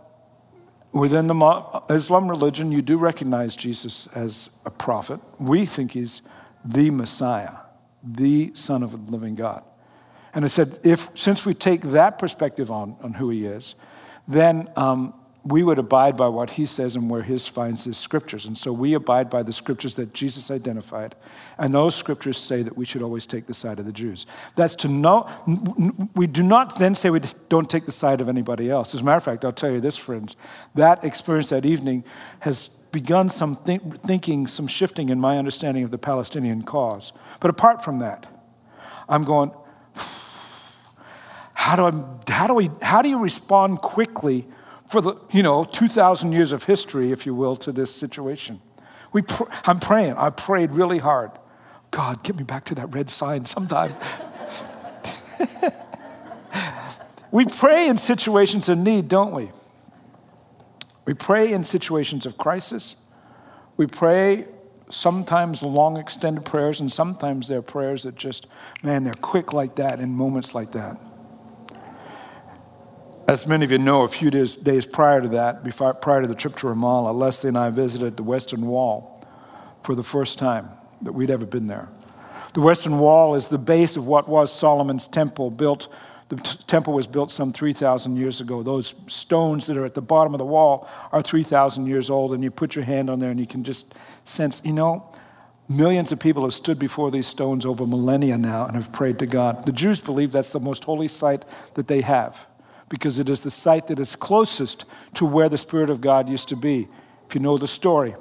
within 0.98 1.26
the 1.26 1.82
Islam 1.90 2.28
religion, 2.28 2.72
you 2.72 2.82
do 2.82 2.98
recognize 2.98 3.56
Jesus 3.56 4.06
as 4.08 4.50
a 4.64 4.70
prophet. 4.70 5.20
We 5.38 5.66
think 5.66 5.92
he's 5.92 6.22
the 6.64 6.90
Messiah, 6.90 7.56
the 8.02 8.52
Son 8.54 8.82
of 8.82 8.92
the 8.92 9.12
living 9.12 9.34
God. 9.34 9.62
And 10.34 10.44
I 10.44 10.48
said, 10.48 10.78
if 10.84 11.08
since 11.14 11.44
we 11.44 11.54
take 11.54 11.80
that 11.82 12.18
perspective 12.18 12.70
on, 12.70 12.96
on 13.02 13.14
who 13.14 13.30
he 13.30 13.44
is, 13.46 13.74
then 14.26 14.68
um, 14.76 15.14
we 15.48 15.62
would 15.62 15.78
abide 15.78 16.16
by 16.16 16.28
what 16.28 16.50
he 16.50 16.66
says 16.66 16.94
and 16.94 17.08
where 17.08 17.22
his 17.22 17.48
finds 17.48 17.84
his 17.84 17.96
scriptures. 17.96 18.44
And 18.44 18.56
so 18.56 18.70
we 18.70 18.92
abide 18.92 19.30
by 19.30 19.42
the 19.42 19.52
scriptures 19.52 19.94
that 19.94 20.12
Jesus 20.12 20.50
identified. 20.50 21.14
And 21.56 21.74
those 21.74 21.94
scriptures 21.94 22.36
say 22.36 22.62
that 22.62 22.76
we 22.76 22.84
should 22.84 23.00
always 23.00 23.26
take 23.26 23.46
the 23.46 23.54
side 23.54 23.78
of 23.78 23.86
the 23.86 23.92
Jews. 23.92 24.26
That's 24.56 24.74
to 24.76 24.88
know, 24.88 25.28
we 26.14 26.26
do 26.26 26.42
not 26.42 26.78
then 26.78 26.94
say 26.94 27.08
we 27.08 27.20
don't 27.48 27.70
take 27.70 27.86
the 27.86 27.92
side 27.92 28.20
of 28.20 28.28
anybody 28.28 28.68
else. 28.68 28.94
As 28.94 29.00
a 29.00 29.04
matter 29.04 29.16
of 29.16 29.24
fact, 29.24 29.44
I'll 29.44 29.52
tell 29.52 29.70
you 29.70 29.80
this, 29.80 29.96
friends, 29.96 30.36
that 30.74 31.02
experience 31.02 31.48
that 31.48 31.64
evening 31.64 32.04
has 32.40 32.68
begun 32.68 33.30
some 33.30 33.56
think, 33.56 34.02
thinking, 34.02 34.46
some 34.46 34.66
shifting 34.66 35.08
in 35.08 35.18
my 35.18 35.38
understanding 35.38 35.82
of 35.82 35.90
the 35.90 35.98
Palestinian 35.98 36.62
cause. 36.62 37.12
But 37.40 37.48
apart 37.48 37.82
from 37.82 38.00
that, 38.00 38.26
I'm 39.08 39.24
going, 39.24 39.50
how 41.54 41.76
do, 41.76 41.86
I, 41.86 42.30
how 42.30 42.46
do, 42.46 42.54
we, 42.54 42.70
how 42.82 43.00
do 43.00 43.08
you 43.08 43.18
respond 43.18 43.78
quickly 43.78 44.46
for 44.88 45.00
the, 45.02 45.14
you 45.30 45.42
know, 45.42 45.64
2,000 45.64 46.32
years 46.32 46.52
of 46.52 46.64
history, 46.64 47.12
if 47.12 47.26
you 47.26 47.34
will, 47.34 47.56
to 47.56 47.72
this 47.72 47.94
situation. 47.94 48.60
We 49.12 49.22
pr- 49.22 49.44
I'm 49.64 49.78
praying. 49.78 50.14
I 50.14 50.30
prayed 50.30 50.72
really 50.72 50.98
hard. 50.98 51.30
God, 51.90 52.22
get 52.22 52.36
me 52.36 52.44
back 52.44 52.64
to 52.66 52.74
that 52.76 52.86
red 52.92 53.10
sign 53.10 53.44
sometime. 53.44 53.94
we 57.30 57.44
pray 57.44 57.88
in 57.88 57.98
situations 57.98 58.68
of 58.68 58.78
need, 58.78 59.08
don't 59.08 59.32
we? 59.32 59.50
We 61.04 61.14
pray 61.14 61.52
in 61.52 61.64
situations 61.64 62.26
of 62.26 62.36
crisis. 62.36 62.96
We 63.76 63.86
pray 63.86 64.46
sometimes 64.90 65.62
long 65.62 65.98
extended 65.98 66.44
prayers, 66.44 66.80
and 66.80 66.90
sometimes 66.90 67.48
they're 67.48 67.62
prayers 67.62 68.04
that 68.04 68.16
just, 68.16 68.46
man, 68.82 69.04
they're 69.04 69.14
quick 69.14 69.52
like 69.52 69.76
that 69.76 70.00
in 70.00 70.10
moments 70.10 70.54
like 70.54 70.72
that. 70.72 70.98
As 73.28 73.46
many 73.46 73.62
of 73.62 73.70
you 73.70 73.76
know, 73.76 74.04
a 74.04 74.08
few 74.08 74.30
days, 74.30 74.56
days 74.56 74.86
prior 74.86 75.20
to 75.20 75.28
that, 75.28 75.62
before, 75.62 75.92
prior 75.92 76.22
to 76.22 76.26
the 76.26 76.34
trip 76.34 76.56
to 76.56 76.66
Ramallah, 76.66 77.14
Leslie 77.14 77.48
and 77.48 77.58
I 77.58 77.68
visited 77.68 78.16
the 78.16 78.22
Western 78.22 78.62
Wall 78.62 79.22
for 79.82 79.94
the 79.94 80.02
first 80.02 80.38
time 80.38 80.70
that 81.02 81.12
we'd 81.12 81.28
ever 81.28 81.44
been 81.44 81.66
there. 81.66 81.90
The 82.54 82.62
Western 82.62 82.98
Wall 82.98 83.34
is 83.34 83.48
the 83.48 83.58
base 83.58 83.98
of 83.98 84.06
what 84.06 84.30
was 84.30 84.50
Solomon's 84.50 85.06
temple, 85.06 85.50
built 85.50 85.88
the 86.30 86.36
temple 86.66 86.92
was 86.94 87.06
built 87.06 87.30
some 87.30 87.52
3,000 87.52 88.16
years 88.16 88.40
ago. 88.40 88.62
Those 88.62 88.94
stones 89.06 89.66
that 89.66 89.78
are 89.78 89.84
at 89.84 89.94
the 89.94 90.02
bottom 90.02 90.34
of 90.34 90.38
the 90.38 90.44
wall 90.44 90.86
are 91.10 91.22
3,000 91.22 91.86
years 91.86 92.10
old, 92.10 92.34
and 92.34 92.44
you 92.44 92.50
put 92.50 92.76
your 92.76 92.84
hand 92.84 93.08
on 93.08 93.18
there 93.18 93.30
and 93.30 93.40
you 93.40 93.46
can 93.46 93.64
just 93.64 93.94
sense, 94.26 94.60
you 94.62 94.72
know, 94.72 95.10
millions 95.70 96.12
of 96.12 96.20
people 96.20 96.42
have 96.42 96.52
stood 96.52 96.78
before 96.78 97.10
these 97.10 97.26
stones 97.26 97.64
over 97.64 97.86
millennia 97.86 98.36
now 98.36 98.66
and 98.66 98.74
have 98.74 98.92
prayed 98.92 99.18
to 99.20 99.26
God. 99.26 99.64
The 99.64 99.72
Jews 99.72 100.00
believe 100.00 100.32
that's 100.32 100.52
the 100.52 100.60
most 100.60 100.84
holy 100.84 101.08
site 101.08 101.44
that 101.74 101.88
they 101.88 102.02
have 102.02 102.46
because 102.88 103.18
it 103.18 103.28
is 103.28 103.40
the 103.40 103.50
site 103.50 103.86
that 103.88 103.98
is 103.98 104.16
closest 104.16 104.84
to 105.14 105.26
where 105.26 105.48
the 105.48 105.58
Spirit 105.58 105.90
of 105.90 106.00
God 106.00 106.28
used 106.28 106.48
to 106.48 106.56
be. 106.56 106.88
If 107.28 107.34
you 107.34 107.40
know 107.40 107.58
the 107.58 107.68
story, 107.68 108.14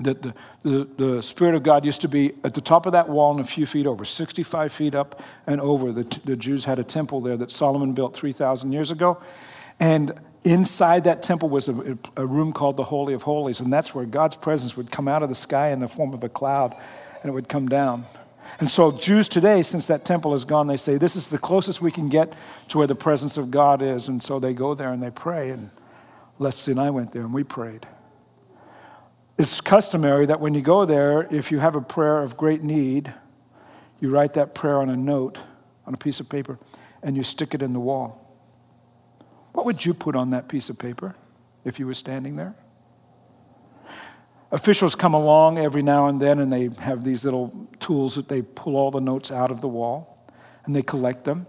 that 0.00 0.22
the, 0.22 0.34
the, 0.62 0.88
the, 0.96 1.22
Spirit 1.22 1.54
of 1.54 1.62
God 1.62 1.84
used 1.84 2.00
to 2.00 2.08
be 2.08 2.32
at 2.44 2.54
the 2.54 2.60
top 2.60 2.86
of 2.86 2.92
that 2.92 3.08
wall 3.08 3.32
and 3.32 3.40
a 3.40 3.44
few 3.44 3.66
feet 3.66 3.86
over, 3.86 4.04
65 4.04 4.72
feet 4.72 4.94
up 4.94 5.22
and 5.46 5.60
over. 5.60 5.92
The, 5.92 6.20
the 6.24 6.36
Jews 6.36 6.64
had 6.64 6.78
a 6.78 6.84
temple 6.84 7.20
there 7.20 7.36
that 7.36 7.50
Solomon 7.50 7.92
built 7.92 8.14
3,000 8.14 8.72
years 8.72 8.90
ago. 8.90 9.20
And 9.78 10.12
inside 10.44 11.04
that 11.04 11.22
temple 11.22 11.50
was 11.50 11.68
a, 11.68 11.98
a 12.16 12.26
room 12.26 12.52
called 12.52 12.76
the 12.76 12.84
Holy 12.84 13.14
of 13.14 13.22
Holies. 13.22 13.60
And 13.60 13.72
that's 13.72 13.94
where 13.94 14.06
God's 14.06 14.36
presence 14.36 14.76
would 14.76 14.90
come 14.90 15.08
out 15.08 15.22
of 15.22 15.28
the 15.28 15.34
sky 15.34 15.68
in 15.68 15.80
the 15.80 15.88
form 15.88 16.14
of 16.14 16.24
a 16.24 16.28
cloud 16.28 16.74
and 17.22 17.30
it 17.30 17.32
would 17.32 17.48
come 17.48 17.68
down. 17.68 18.04
And 18.60 18.70
so, 18.70 18.92
Jews 18.92 19.28
today, 19.28 19.62
since 19.62 19.86
that 19.86 20.04
temple 20.04 20.34
is 20.34 20.44
gone, 20.44 20.66
they 20.66 20.76
say, 20.76 20.96
This 20.96 21.16
is 21.16 21.28
the 21.28 21.38
closest 21.38 21.80
we 21.80 21.90
can 21.90 22.08
get 22.08 22.34
to 22.68 22.78
where 22.78 22.86
the 22.86 22.94
presence 22.94 23.36
of 23.36 23.50
God 23.50 23.82
is. 23.82 24.08
And 24.08 24.22
so 24.22 24.38
they 24.38 24.54
go 24.54 24.74
there 24.74 24.92
and 24.92 25.02
they 25.02 25.10
pray. 25.10 25.50
And 25.50 25.70
Leslie 26.38 26.72
and 26.72 26.80
I 26.80 26.90
went 26.90 27.12
there 27.12 27.22
and 27.22 27.32
we 27.32 27.44
prayed. 27.44 27.86
It's 29.38 29.60
customary 29.60 30.26
that 30.26 30.40
when 30.40 30.54
you 30.54 30.60
go 30.60 30.84
there, 30.84 31.26
if 31.34 31.50
you 31.50 31.58
have 31.58 31.74
a 31.74 31.80
prayer 31.80 32.22
of 32.22 32.36
great 32.36 32.62
need, 32.62 33.12
you 34.00 34.10
write 34.10 34.34
that 34.34 34.54
prayer 34.54 34.78
on 34.78 34.88
a 34.88 34.96
note, 34.96 35.38
on 35.86 35.94
a 35.94 35.96
piece 35.96 36.20
of 36.20 36.28
paper, 36.28 36.58
and 37.02 37.16
you 37.16 37.22
stick 37.22 37.54
it 37.54 37.62
in 37.62 37.72
the 37.72 37.80
wall. 37.80 38.18
What 39.52 39.66
would 39.66 39.84
you 39.84 39.94
put 39.94 40.14
on 40.14 40.30
that 40.30 40.48
piece 40.48 40.70
of 40.70 40.78
paper 40.78 41.14
if 41.64 41.78
you 41.78 41.86
were 41.86 41.94
standing 41.94 42.36
there? 42.36 42.54
Officials 44.52 44.94
come 44.94 45.14
along 45.14 45.56
every 45.56 45.82
now 45.82 46.08
and 46.08 46.20
then 46.20 46.38
and 46.38 46.52
they 46.52 46.68
have 46.80 47.04
these 47.04 47.24
little 47.24 47.68
tools 47.80 48.16
that 48.16 48.28
they 48.28 48.42
pull 48.42 48.76
all 48.76 48.90
the 48.90 49.00
notes 49.00 49.32
out 49.32 49.50
of 49.50 49.62
the 49.62 49.68
wall 49.68 50.28
and 50.66 50.76
they 50.76 50.82
collect 50.82 51.24
them 51.24 51.46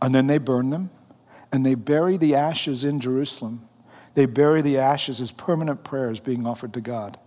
and 0.00 0.14
then 0.14 0.26
they 0.26 0.38
burn 0.38 0.70
them 0.70 0.88
and 1.52 1.64
they 1.64 1.74
bury 1.74 2.16
the 2.16 2.34
ashes 2.34 2.84
in 2.84 3.00
Jerusalem. 3.00 3.68
They 4.14 4.24
bury 4.24 4.62
the 4.62 4.78
ashes 4.78 5.20
as 5.20 5.30
permanent 5.30 5.84
prayers 5.84 6.20
being 6.20 6.46
offered 6.46 6.72
to 6.72 6.80
God. 6.80 7.18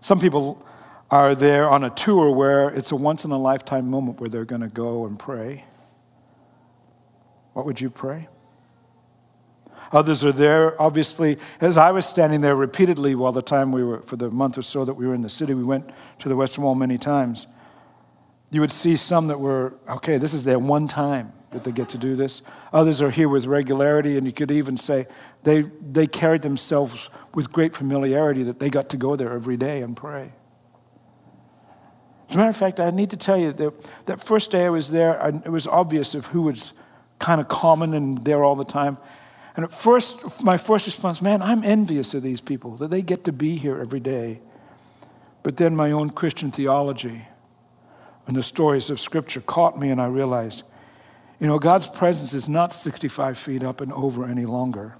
Some 0.00 0.18
people 0.18 0.64
are 1.10 1.34
there 1.34 1.68
on 1.68 1.84
a 1.84 1.90
tour 1.90 2.30
where 2.30 2.70
it's 2.70 2.90
a 2.90 2.96
once 2.96 3.24
in 3.26 3.32
a 3.32 3.38
lifetime 3.38 3.90
moment 3.90 4.18
where 4.18 4.30
they're 4.30 4.44
going 4.46 4.62
to 4.62 4.68
go 4.68 5.04
and 5.04 5.18
pray. 5.18 5.66
What 7.52 7.66
would 7.66 7.80
you 7.82 7.90
pray? 7.90 8.28
Others 9.92 10.24
are 10.24 10.32
there, 10.32 10.80
obviously, 10.80 11.38
as 11.60 11.76
I 11.76 11.90
was 11.90 12.06
standing 12.06 12.40
there 12.40 12.56
repeatedly 12.56 13.14
while 13.14 13.32
the 13.32 13.42
time 13.42 13.72
we 13.72 13.84
were, 13.84 14.00
for 14.02 14.16
the 14.16 14.30
month 14.30 14.58
or 14.58 14.62
so 14.62 14.84
that 14.84 14.94
we 14.94 15.06
were 15.06 15.14
in 15.14 15.22
the 15.22 15.28
city, 15.28 15.54
we 15.54 15.64
went 15.64 15.90
to 16.20 16.28
the 16.28 16.36
Western 16.36 16.64
Wall 16.64 16.74
many 16.74 16.98
times. 16.98 17.46
You 18.50 18.60
would 18.60 18.72
see 18.72 18.96
some 18.96 19.28
that 19.28 19.40
were, 19.40 19.74
okay, 19.88 20.18
this 20.18 20.34
is 20.34 20.44
their 20.44 20.58
one 20.58 20.88
time 20.88 21.32
that 21.52 21.64
they 21.64 21.72
get 21.72 21.88
to 21.90 21.98
do 21.98 22.16
this. 22.16 22.42
Others 22.72 23.00
are 23.02 23.10
here 23.10 23.28
with 23.28 23.46
regularity, 23.46 24.16
and 24.16 24.26
you 24.26 24.32
could 24.32 24.50
even 24.50 24.76
say 24.76 25.06
they, 25.42 25.62
they 25.62 26.06
carried 26.06 26.42
themselves 26.42 27.08
with 27.34 27.52
great 27.52 27.76
familiarity 27.76 28.42
that 28.42 28.58
they 28.58 28.70
got 28.70 28.88
to 28.90 28.96
go 28.96 29.16
there 29.16 29.32
every 29.32 29.56
day 29.56 29.82
and 29.82 29.96
pray. 29.96 30.32
As 32.28 32.34
a 32.34 32.38
matter 32.38 32.50
of 32.50 32.56
fact, 32.56 32.80
I 32.80 32.90
need 32.90 33.10
to 33.10 33.16
tell 33.16 33.38
you 33.38 33.52
that 33.52 34.06
that 34.06 34.20
first 34.20 34.50
day 34.50 34.66
I 34.66 34.70
was 34.70 34.90
there, 34.90 35.18
it 35.44 35.50
was 35.50 35.66
obvious 35.66 36.14
of 36.14 36.26
who 36.26 36.42
was 36.42 36.72
kind 37.18 37.40
of 37.40 37.48
common 37.48 37.94
and 37.94 38.24
there 38.24 38.42
all 38.42 38.56
the 38.56 38.64
time. 38.64 38.98
And 39.56 39.64
at 39.64 39.72
first, 39.72 40.44
my 40.44 40.58
first 40.58 40.84
response, 40.86 41.22
man, 41.22 41.40
I'm 41.40 41.64
envious 41.64 42.12
of 42.12 42.22
these 42.22 42.42
people 42.42 42.76
that 42.76 42.90
they 42.90 43.00
get 43.00 43.24
to 43.24 43.32
be 43.32 43.56
here 43.56 43.80
every 43.80 44.00
day. 44.00 44.40
But 45.42 45.56
then 45.56 45.74
my 45.74 45.90
own 45.90 46.10
Christian 46.10 46.50
theology 46.50 47.26
and 48.26 48.36
the 48.36 48.42
stories 48.42 48.90
of 48.90 49.00
Scripture 49.00 49.40
caught 49.40 49.78
me, 49.78 49.90
and 49.90 50.00
I 50.00 50.06
realized, 50.06 50.62
you 51.40 51.46
know, 51.46 51.58
God's 51.58 51.86
presence 51.86 52.34
is 52.34 52.48
not 52.48 52.74
65 52.74 53.38
feet 53.38 53.62
up 53.62 53.80
and 53.80 53.92
over 53.92 54.26
any 54.26 54.44
longer. 54.44 54.96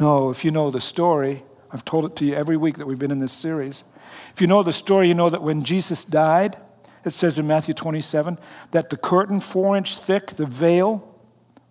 No, 0.00 0.30
if 0.30 0.44
you 0.44 0.50
know 0.50 0.70
the 0.70 0.80
story, 0.80 1.44
I've 1.70 1.84
told 1.84 2.06
it 2.06 2.16
to 2.16 2.24
you 2.24 2.34
every 2.34 2.56
week 2.56 2.78
that 2.78 2.86
we've 2.86 2.98
been 2.98 3.10
in 3.10 3.20
this 3.20 3.32
series. 3.32 3.84
If 4.32 4.40
you 4.40 4.46
know 4.46 4.62
the 4.62 4.72
story, 4.72 5.06
you 5.06 5.14
know 5.14 5.30
that 5.30 5.42
when 5.42 5.62
Jesus 5.64 6.04
died, 6.04 6.56
it 7.04 7.14
says 7.14 7.38
in 7.38 7.46
Matthew 7.46 7.74
27 7.74 8.38
that 8.72 8.90
the 8.90 8.96
curtain, 8.96 9.40
four 9.40 9.76
inch 9.76 9.98
thick, 9.98 10.28
the 10.28 10.46
veil, 10.46 11.13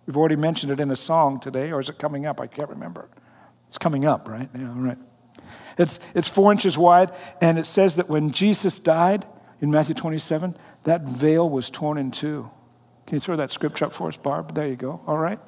we've 0.06 0.16
already 0.16 0.36
mentioned 0.36 0.72
it 0.72 0.80
in 0.80 0.90
a 0.90 0.96
song 0.96 1.40
today, 1.40 1.72
or 1.72 1.80
is 1.80 1.88
it 1.88 1.98
coming 1.98 2.26
up? 2.26 2.40
I 2.40 2.46
can't 2.46 2.68
remember. 2.68 3.08
It's 3.68 3.78
coming 3.78 4.04
up, 4.04 4.28
right? 4.28 4.48
Yeah, 4.56 4.68
all 4.68 4.74
right. 4.74 4.98
It's, 5.78 5.98
it's 6.14 6.28
four 6.28 6.52
inches 6.52 6.78
wide, 6.78 7.10
and 7.40 7.58
it 7.58 7.66
says 7.66 7.96
that 7.96 8.08
when 8.08 8.30
Jesus 8.30 8.78
died 8.78 9.26
in 9.60 9.70
Matthew 9.70 9.94
27, 9.94 10.56
that 10.84 11.02
veil 11.02 11.48
was 11.48 11.70
torn 11.70 11.98
in 11.98 12.10
two. 12.10 12.50
Can 13.06 13.16
you 13.16 13.20
throw 13.20 13.36
that 13.36 13.50
scripture 13.50 13.86
up 13.86 13.92
for 13.92 14.08
us, 14.08 14.16
Barb? 14.16 14.54
There 14.54 14.66
you 14.66 14.76
go. 14.76 15.00
All 15.06 15.18
right. 15.18 15.40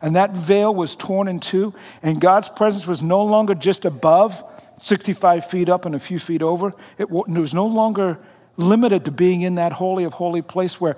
And 0.00 0.16
that 0.16 0.32
veil 0.32 0.74
was 0.74 0.96
torn 0.96 1.28
in 1.28 1.40
two, 1.40 1.74
and 2.02 2.20
God's 2.20 2.48
presence 2.48 2.86
was 2.86 3.02
no 3.02 3.24
longer 3.24 3.54
just 3.54 3.84
above, 3.84 4.44
65 4.82 5.46
feet 5.46 5.68
up 5.68 5.86
and 5.86 5.94
a 5.94 5.98
few 5.98 6.18
feet 6.18 6.42
over. 6.42 6.74
It 6.98 7.08
was 7.08 7.54
no 7.54 7.66
longer 7.66 8.18
limited 8.56 9.04
to 9.04 9.10
being 9.10 9.40
in 9.40 9.54
that 9.54 9.72
holy 9.74 10.04
of 10.04 10.14
holy 10.14 10.42
place 10.42 10.80
where 10.80 10.96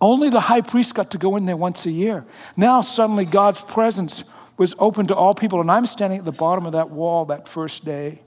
only 0.00 0.30
the 0.30 0.40
high 0.40 0.62
priest 0.62 0.94
got 0.94 1.10
to 1.10 1.18
go 1.18 1.36
in 1.36 1.44
there 1.44 1.56
once 1.56 1.84
a 1.86 1.90
year. 1.90 2.24
Now, 2.56 2.80
suddenly, 2.80 3.24
God's 3.24 3.60
presence 3.60 4.24
was 4.56 4.74
open 4.78 5.06
to 5.08 5.14
all 5.14 5.34
people, 5.34 5.60
and 5.60 5.70
I'm 5.70 5.86
standing 5.86 6.18
at 6.18 6.24
the 6.24 6.32
bottom 6.32 6.66
of 6.66 6.72
that 6.72 6.90
wall 6.90 7.24
that 7.26 7.48
first 7.48 7.84
day, 7.84 8.22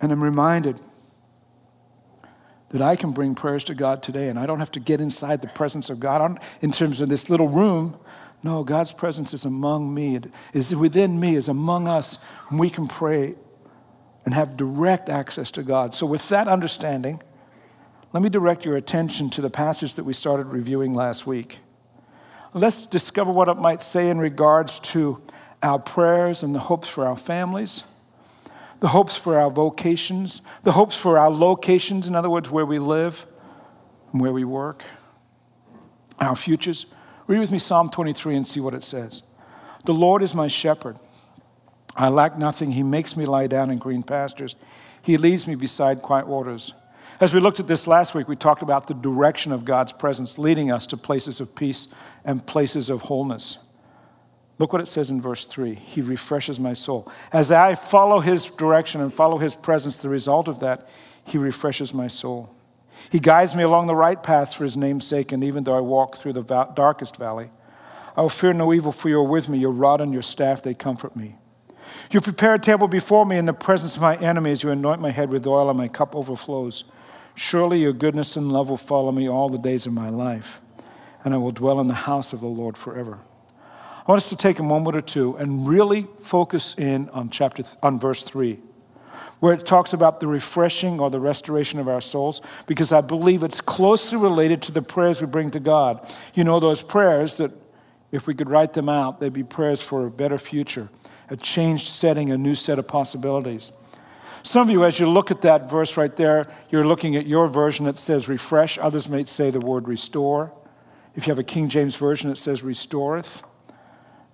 and 0.00 0.12
I'm 0.12 0.22
reminded 0.22 0.78
that 2.70 2.80
I 2.80 2.96
can 2.96 3.10
bring 3.12 3.34
prayers 3.34 3.64
to 3.64 3.74
God 3.74 4.02
today, 4.02 4.28
and 4.28 4.38
I 4.38 4.46
don't 4.46 4.60
have 4.60 4.72
to 4.72 4.80
get 4.80 5.00
inside 5.00 5.42
the 5.42 5.48
presence 5.48 5.90
of 5.90 6.00
God 6.00 6.38
in 6.60 6.70
terms 6.70 7.00
of 7.00 7.08
this 7.08 7.28
little 7.28 7.48
room. 7.48 7.98
No, 8.42 8.64
God's 8.64 8.92
presence 8.92 9.34
is 9.34 9.44
among 9.44 9.92
me, 9.92 10.16
it 10.16 10.26
is 10.54 10.74
within 10.74 11.20
me, 11.20 11.34
is 11.34 11.48
among 11.48 11.88
us, 11.88 12.18
and 12.48 12.58
we 12.58 12.70
can 12.70 12.88
pray 12.88 13.34
and 14.24 14.34
have 14.34 14.56
direct 14.56 15.08
access 15.08 15.50
to 15.52 15.62
God. 15.62 15.94
So, 15.94 16.06
with 16.06 16.28
that 16.28 16.48
understanding, 16.48 17.22
let 18.12 18.22
me 18.22 18.28
direct 18.28 18.64
your 18.64 18.76
attention 18.76 19.30
to 19.30 19.40
the 19.40 19.50
passage 19.50 19.94
that 19.94 20.04
we 20.04 20.12
started 20.12 20.46
reviewing 20.46 20.94
last 20.94 21.26
week. 21.26 21.60
Let's 22.52 22.84
discover 22.84 23.30
what 23.30 23.48
it 23.48 23.54
might 23.54 23.82
say 23.82 24.10
in 24.10 24.18
regards 24.18 24.80
to 24.80 25.22
our 25.62 25.78
prayers 25.78 26.42
and 26.42 26.52
the 26.52 26.60
hopes 26.60 26.88
for 26.88 27.06
our 27.06 27.16
families, 27.16 27.84
the 28.80 28.88
hopes 28.88 29.16
for 29.16 29.38
our 29.38 29.50
vocations, 29.50 30.42
the 30.64 30.72
hopes 30.72 30.96
for 30.96 31.18
our 31.18 31.30
locations, 31.30 32.08
in 32.08 32.16
other 32.16 32.30
words, 32.30 32.50
where 32.50 32.66
we 32.66 32.80
live 32.80 33.26
and 34.12 34.20
where 34.20 34.32
we 34.32 34.42
work, 34.42 34.82
our 36.18 36.34
futures. 36.34 36.86
Read 37.28 37.38
with 37.38 37.52
me 37.52 37.60
Psalm 37.60 37.90
23 37.90 38.34
and 38.34 38.48
see 38.48 38.58
what 38.58 38.74
it 38.74 38.82
says. 38.82 39.22
The 39.84 39.94
Lord 39.94 40.22
is 40.22 40.34
my 40.34 40.48
shepherd. 40.48 40.98
I 41.94 42.08
lack 42.08 42.36
nothing. 42.36 42.72
He 42.72 42.82
makes 42.82 43.16
me 43.16 43.24
lie 43.24 43.46
down 43.46 43.70
in 43.70 43.78
green 43.78 44.02
pastures. 44.02 44.56
He 45.00 45.16
leads 45.16 45.46
me 45.46 45.54
beside 45.54 46.02
quiet 46.02 46.26
waters. 46.26 46.72
As 47.20 47.34
we 47.34 47.40
looked 47.40 47.60
at 47.60 47.68
this 47.68 47.86
last 47.86 48.14
week, 48.14 48.28
we 48.28 48.36
talked 48.36 48.62
about 48.62 48.86
the 48.86 48.94
direction 48.94 49.52
of 49.52 49.66
God's 49.66 49.92
presence 49.92 50.38
leading 50.38 50.70
us 50.70 50.86
to 50.86 50.96
places 50.96 51.38
of 51.38 51.54
peace 51.54 51.88
and 52.24 52.46
places 52.46 52.88
of 52.88 53.02
wholeness. 53.02 53.58
Look 54.58 54.72
what 54.72 54.80
it 54.80 54.88
says 54.88 55.10
in 55.10 55.20
verse 55.20 55.44
3 55.44 55.74
He 55.74 56.00
refreshes 56.00 56.58
my 56.58 56.72
soul. 56.72 57.10
As 57.30 57.52
I 57.52 57.74
follow 57.74 58.20
His 58.20 58.46
direction 58.46 59.02
and 59.02 59.12
follow 59.12 59.36
His 59.36 59.54
presence, 59.54 59.98
the 59.98 60.08
result 60.08 60.48
of 60.48 60.60
that, 60.60 60.88
He 61.22 61.36
refreshes 61.36 61.92
my 61.92 62.06
soul. 62.06 62.54
He 63.10 63.20
guides 63.20 63.54
me 63.54 63.62
along 63.62 63.86
the 63.86 63.94
right 63.94 64.22
path 64.22 64.54
for 64.54 64.64
his 64.64 64.76
name's 64.76 65.06
sake, 65.06 65.32
and 65.32 65.42
even 65.44 65.64
though 65.64 65.76
I 65.76 65.80
walk 65.80 66.16
through 66.16 66.34
the 66.34 66.42
darkest 66.74 67.16
valley, 67.16 67.50
I 68.16 68.22
will 68.22 68.28
fear 68.28 68.52
no 68.52 68.72
evil, 68.72 68.92
for 68.92 69.08
you 69.08 69.18
are 69.18 69.26
with 69.26 69.48
me. 69.48 69.58
Your 69.58 69.72
rod 69.72 70.00
and 70.00 70.12
your 70.12 70.22
staff, 70.22 70.62
they 70.62 70.74
comfort 70.74 71.16
me. 71.16 71.36
You 72.10 72.20
prepare 72.20 72.54
a 72.54 72.58
table 72.58 72.88
before 72.88 73.24
me 73.24 73.36
in 73.38 73.46
the 73.46 73.54
presence 73.54 73.96
of 73.96 74.02
my 74.02 74.16
enemies. 74.16 74.62
You 74.62 74.70
anoint 74.70 75.00
my 75.00 75.10
head 75.10 75.30
with 75.30 75.46
oil, 75.46 75.68
and 75.68 75.78
my 75.78 75.88
cup 75.88 76.14
overflows. 76.14 76.84
Surely 77.40 77.80
your 77.80 77.94
goodness 77.94 78.36
and 78.36 78.52
love 78.52 78.68
will 78.68 78.76
follow 78.76 79.10
me 79.10 79.26
all 79.26 79.48
the 79.48 79.56
days 79.56 79.86
of 79.86 79.94
my 79.94 80.10
life, 80.10 80.60
and 81.24 81.32
I 81.32 81.38
will 81.38 81.52
dwell 81.52 81.80
in 81.80 81.88
the 81.88 81.94
house 81.94 82.34
of 82.34 82.40
the 82.40 82.46
Lord 82.46 82.76
forever. 82.76 83.18
I 83.56 84.02
want 84.06 84.18
us 84.18 84.28
to 84.28 84.36
take 84.36 84.58
a 84.58 84.62
moment 84.62 84.94
or 84.94 85.00
two 85.00 85.36
and 85.36 85.66
really 85.66 86.06
focus 86.18 86.74
in 86.76 87.08
on 87.08 87.30
chapter 87.30 87.64
on 87.82 87.98
verse 87.98 88.22
3 88.24 88.58
where 89.38 89.54
it 89.54 89.64
talks 89.64 89.94
about 89.94 90.20
the 90.20 90.26
refreshing 90.26 91.00
or 91.00 91.08
the 91.08 91.18
restoration 91.18 91.80
of 91.80 91.88
our 91.88 92.02
souls, 92.02 92.42
because 92.66 92.92
I 92.92 93.00
believe 93.00 93.42
it's 93.42 93.62
closely 93.62 94.18
related 94.18 94.60
to 94.62 94.72
the 94.72 94.82
prayers 94.82 95.22
we 95.22 95.26
bring 95.26 95.50
to 95.52 95.60
God. 95.60 96.06
You 96.34 96.44
know, 96.44 96.60
those 96.60 96.82
prayers 96.82 97.36
that, 97.36 97.52
if 98.12 98.26
we 98.26 98.34
could 98.34 98.50
write 98.50 98.74
them 98.74 98.90
out, 98.90 99.18
they'd 99.18 99.32
be 99.32 99.44
prayers 99.44 99.80
for 99.80 100.06
a 100.06 100.10
better 100.10 100.36
future, 100.36 100.90
a 101.30 101.38
changed 101.38 101.86
setting, 101.86 102.30
a 102.30 102.36
new 102.36 102.54
set 102.54 102.78
of 102.78 102.86
possibilities. 102.86 103.72
Some 104.42 104.68
of 104.68 104.70
you, 104.70 104.84
as 104.84 104.98
you 104.98 105.08
look 105.08 105.30
at 105.30 105.42
that 105.42 105.70
verse 105.70 105.96
right 105.96 106.14
there, 106.16 106.44
you're 106.70 106.86
looking 106.86 107.16
at 107.16 107.26
your 107.26 107.46
version 107.46 107.84
that 107.84 107.98
says 107.98 108.28
refresh. 108.28 108.78
Others 108.78 109.08
may 109.08 109.24
say 109.24 109.50
the 109.50 109.60
word 109.60 109.86
restore. 109.86 110.52
If 111.14 111.26
you 111.26 111.30
have 111.30 111.38
a 111.38 111.44
King 111.44 111.68
James 111.68 111.96
version, 111.96 112.30
it 112.30 112.38
says 112.38 112.62
restoreth. 112.62 113.42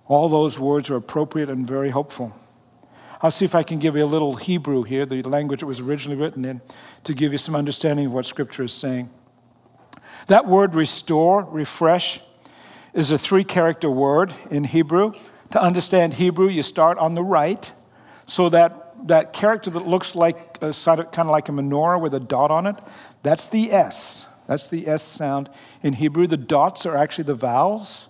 All 0.07 0.29
those 0.29 0.57
words 0.57 0.89
are 0.89 0.95
appropriate 0.95 1.49
and 1.49 1.67
very 1.67 1.89
hopeful. 1.89 2.33
I'll 3.21 3.31
see 3.31 3.45
if 3.45 3.55
I 3.55 3.63
can 3.63 3.79
give 3.79 3.95
you 3.95 4.03
a 4.03 4.05
little 4.05 4.35
Hebrew 4.35 4.83
here, 4.83 5.05
the 5.05 5.23
language 5.23 5.63
it 5.63 5.65
was 5.65 5.79
originally 5.79 6.19
written 6.19 6.45
in, 6.45 6.61
to 7.03 7.13
give 7.13 7.31
you 7.31 7.37
some 7.37 7.55
understanding 7.55 8.05
of 8.05 8.13
what 8.13 8.25
Scripture 8.25 8.63
is 8.63 8.73
saying. 8.73 9.09
That 10.27 10.45
word 10.45 10.75
restore, 10.75 11.43
refresh, 11.43 12.21
is 12.93 13.11
a 13.11 13.17
three 13.17 13.43
character 13.43 13.89
word 13.89 14.33
in 14.51 14.65
Hebrew. 14.65 15.13
To 15.51 15.61
understand 15.61 16.15
Hebrew, 16.15 16.47
you 16.47 16.63
start 16.63 16.97
on 16.97 17.15
the 17.15 17.23
right, 17.23 17.71
so 18.25 18.49
that, 18.49 18.86
that 19.05 19.33
character 19.33 19.69
that 19.69 19.87
looks 19.87 20.15
like 20.15 20.57
uh, 20.61 20.67
a, 20.67 20.71
kind 20.71 21.27
of 21.27 21.29
like 21.29 21.49
a 21.49 21.51
menorah 21.51 22.01
with 22.01 22.13
a 22.13 22.19
dot 22.19 22.51
on 22.51 22.67
it, 22.67 22.75
that's 23.23 23.47
the 23.47 23.71
S. 23.71 24.25
That's 24.47 24.69
the 24.69 24.87
S 24.87 25.03
sound 25.03 25.49
in 25.83 25.93
Hebrew. 25.93 26.27
The 26.27 26.37
dots 26.37 26.85
are 26.85 26.95
actually 26.95 27.25
the 27.25 27.35
vowels. 27.35 28.07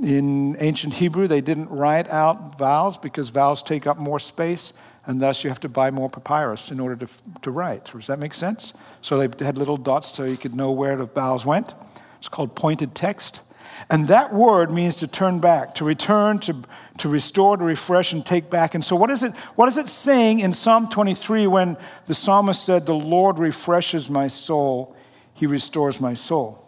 In 0.00 0.56
ancient 0.60 0.94
Hebrew, 0.94 1.26
they 1.26 1.40
didn't 1.40 1.70
write 1.70 2.08
out 2.10 2.58
vowels 2.58 2.98
because 2.98 3.30
vowels 3.30 3.62
take 3.62 3.86
up 3.86 3.96
more 3.96 4.18
space, 4.18 4.74
and 5.06 5.22
thus 5.22 5.42
you 5.42 5.48
have 5.48 5.60
to 5.60 5.68
buy 5.70 5.90
more 5.90 6.10
papyrus 6.10 6.70
in 6.70 6.78
order 6.80 7.06
to, 7.06 7.08
to 7.42 7.50
write. 7.50 7.86
Does 7.86 8.06
that 8.08 8.18
make 8.18 8.34
sense? 8.34 8.74
So 9.00 9.16
they 9.16 9.44
had 9.44 9.56
little 9.56 9.78
dots 9.78 10.12
so 10.12 10.24
you 10.24 10.36
could 10.36 10.54
know 10.54 10.70
where 10.70 10.96
the 10.96 11.06
vowels 11.06 11.46
went. 11.46 11.74
It's 12.18 12.28
called 12.28 12.54
pointed 12.54 12.94
text. 12.94 13.40
And 13.90 14.08
that 14.08 14.32
word 14.32 14.70
means 14.70 14.96
to 14.96 15.06
turn 15.06 15.38
back, 15.38 15.74
to 15.76 15.84
return, 15.84 16.38
to, 16.40 16.62
to 16.98 17.08
restore, 17.08 17.56
to 17.56 17.64
refresh, 17.64 18.12
and 18.12 18.24
take 18.24 18.50
back. 18.50 18.74
And 18.74 18.84
so, 18.84 18.96
what 18.96 19.10
is, 19.10 19.22
it, 19.22 19.32
what 19.54 19.68
is 19.68 19.78
it 19.78 19.88
saying 19.88 20.40
in 20.40 20.52
Psalm 20.52 20.88
23 20.88 21.46
when 21.46 21.76
the 22.06 22.14
psalmist 22.14 22.64
said, 22.64 22.86
The 22.86 22.94
Lord 22.94 23.38
refreshes 23.38 24.10
my 24.10 24.28
soul, 24.28 24.96
he 25.34 25.46
restores 25.46 26.00
my 26.00 26.14
soul? 26.14 26.62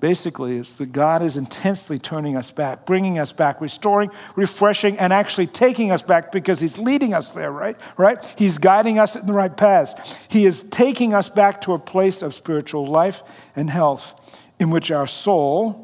Basically, 0.00 0.58
it's 0.58 0.74
that 0.74 0.92
God 0.92 1.22
is 1.22 1.38
intensely 1.38 1.98
turning 1.98 2.36
us 2.36 2.50
back, 2.50 2.84
bringing 2.84 3.18
us 3.18 3.32
back, 3.32 3.58
restoring, 3.58 4.10
refreshing, 4.36 4.98
and 4.98 5.14
actually 5.14 5.46
taking 5.46 5.90
us 5.90 6.02
back 6.02 6.30
because 6.30 6.60
He's 6.60 6.78
leading 6.78 7.14
us 7.14 7.30
there, 7.30 7.50
right? 7.50 7.74
Right? 7.96 8.34
He's 8.36 8.58
guiding 8.58 8.98
us 8.98 9.16
in 9.16 9.26
the 9.26 9.32
right 9.32 9.56
paths. 9.56 10.26
He 10.28 10.44
is 10.44 10.64
taking 10.64 11.14
us 11.14 11.30
back 11.30 11.62
to 11.62 11.72
a 11.72 11.78
place 11.78 12.20
of 12.20 12.34
spiritual 12.34 12.86
life 12.86 13.22
and 13.56 13.70
health 13.70 14.20
in 14.58 14.68
which 14.68 14.90
our 14.90 15.06
soul, 15.06 15.83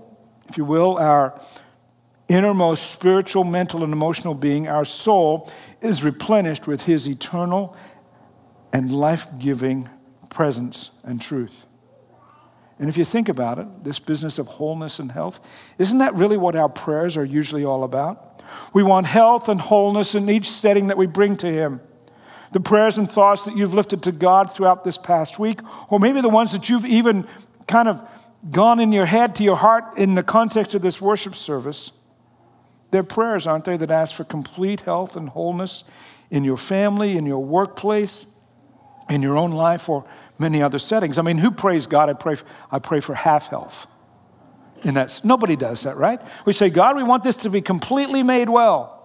if 0.50 0.58
you 0.58 0.64
will, 0.64 0.98
our 0.98 1.40
innermost 2.28 2.90
spiritual, 2.90 3.44
mental, 3.44 3.84
and 3.84 3.92
emotional 3.92 4.34
being, 4.34 4.66
our 4.66 4.84
soul 4.84 5.48
is 5.80 6.02
replenished 6.02 6.66
with 6.66 6.84
His 6.86 7.08
eternal 7.08 7.76
and 8.72 8.92
life 8.92 9.28
giving 9.38 9.88
presence 10.28 10.90
and 11.04 11.22
truth. 11.22 11.66
And 12.80 12.88
if 12.88 12.96
you 12.96 13.04
think 13.04 13.28
about 13.28 13.58
it, 13.58 13.84
this 13.84 14.00
business 14.00 14.40
of 14.40 14.48
wholeness 14.48 14.98
and 14.98 15.12
health, 15.12 15.38
isn't 15.78 15.98
that 15.98 16.14
really 16.14 16.36
what 16.36 16.56
our 16.56 16.68
prayers 16.68 17.16
are 17.16 17.24
usually 17.24 17.64
all 17.64 17.84
about? 17.84 18.42
We 18.72 18.82
want 18.82 19.06
health 19.06 19.48
and 19.48 19.60
wholeness 19.60 20.16
in 20.16 20.28
each 20.28 20.50
setting 20.50 20.88
that 20.88 20.96
we 20.96 21.06
bring 21.06 21.36
to 21.38 21.46
Him. 21.46 21.80
The 22.50 22.60
prayers 22.60 22.98
and 22.98 23.08
thoughts 23.08 23.44
that 23.44 23.56
you've 23.56 23.74
lifted 23.74 24.02
to 24.02 24.10
God 24.10 24.50
throughout 24.50 24.82
this 24.82 24.98
past 24.98 25.38
week, 25.38 25.60
or 25.88 26.00
maybe 26.00 26.20
the 26.20 26.28
ones 26.28 26.50
that 26.52 26.68
you've 26.68 26.86
even 26.86 27.28
kind 27.68 27.86
of 27.86 28.02
gone 28.48 28.80
in 28.80 28.92
your 28.92 29.06
head 29.06 29.34
to 29.36 29.44
your 29.44 29.56
heart 29.56 29.98
in 29.98 30.14
the 30.14 30.22
context 30.22 30.74
of 30.74 30.82
this 30.82 31.00
worship 31.00 31.34
service, 31.34 31.92
they're 32.90 33.02
prayers, 33.02 33.46
aren't 33.46 33.64
they, 33.64 33.76
that 33.76 33.90
ask 33.90 34.14
for 34.14 34.24
complete 34.24 34.82
health 34.82 35.16
and 35.16 35.28
wholeness 35.28 35.84
in 36.30 36.44
your 36.44 36.56
family, 36.56 37.16
in 37.16 37.26
your 37.26 37.44
workplace, 37.44 38.26
in 39.08 39.22
your 39.22 39.36
own 39.36 39.52
life, 39.52 39.88
or 39.88 40.04
many 40.38 40.62
other 40.62 40.78
settings. 40.78 41.18
I 41.18 41.22
mean, 41.22 41.38
who 41.38 41.50
prays 41.50 41.86
God? 41.86 42.08
I 42.08 42.14
pray, 42.14 42.36
I 42.70 42.78
pray 42.78 43.00
for 43.00 43.14
half 43.14 43.48
health. 43.48 43.86
And 44.82 44.96
that's 44.96 45.24
nobody 45.24 45.56
does 45.56 45.82
that, 45.82 45.96
right? 45.96 46.20
We 46.46 46.54
say, 46.54 46.70
God, 46.70 46.96
we 46.96 47.02
want 47.02 47.22
this 47.22 47.36
to 47.38 47.50
be 47.50 47.60
completely 47.60 48.22
made 48.22 48.48
well. 48.48 48.96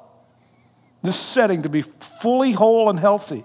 This 1.03 1.17
setting 1.17 1.63
to 1.63 1.69
be 1.69 1.81
fully 1.81 2.53
whole 2.53 2.89
and 2.89 2.97
healthy. 2.97 3.43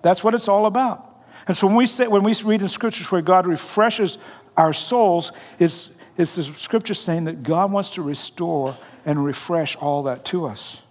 That's 0.00 0.22
what 0.22 0.34
it's 0.34 0.48
all 0.48 0.66
about. 0.66 1.08
And 1.48 1.56
so 1.56 1.66
when 1.66 1.76
we 1.76 1.86
say 1.86 2.06
when 2.06 2.22
we 2.22 2.34
read 2.44 2.62
in 2.62 2.68
scriptures 2.68 3.10
where 3.10 3.20
God 3.20 3.46
refreshes 3.46 4.18
our 4.56 4.72
souls, 4.72 5.32
it's, 5.58 5.94
it's 6.16 6.34
the 6.36 6.44
scripture 6.44 6.94
saying 6.94 7.24
that 7.24 7.42
God 7.42 7.72
wants 7.72 7.90
to 7.90 8.02
restore 8.02 8.76
and 9.04 9.24
refresh 9.24 9.76
all 9.76 10.02
that 10.04 10.24
to 10.26 10.46
us. 10.46 10.82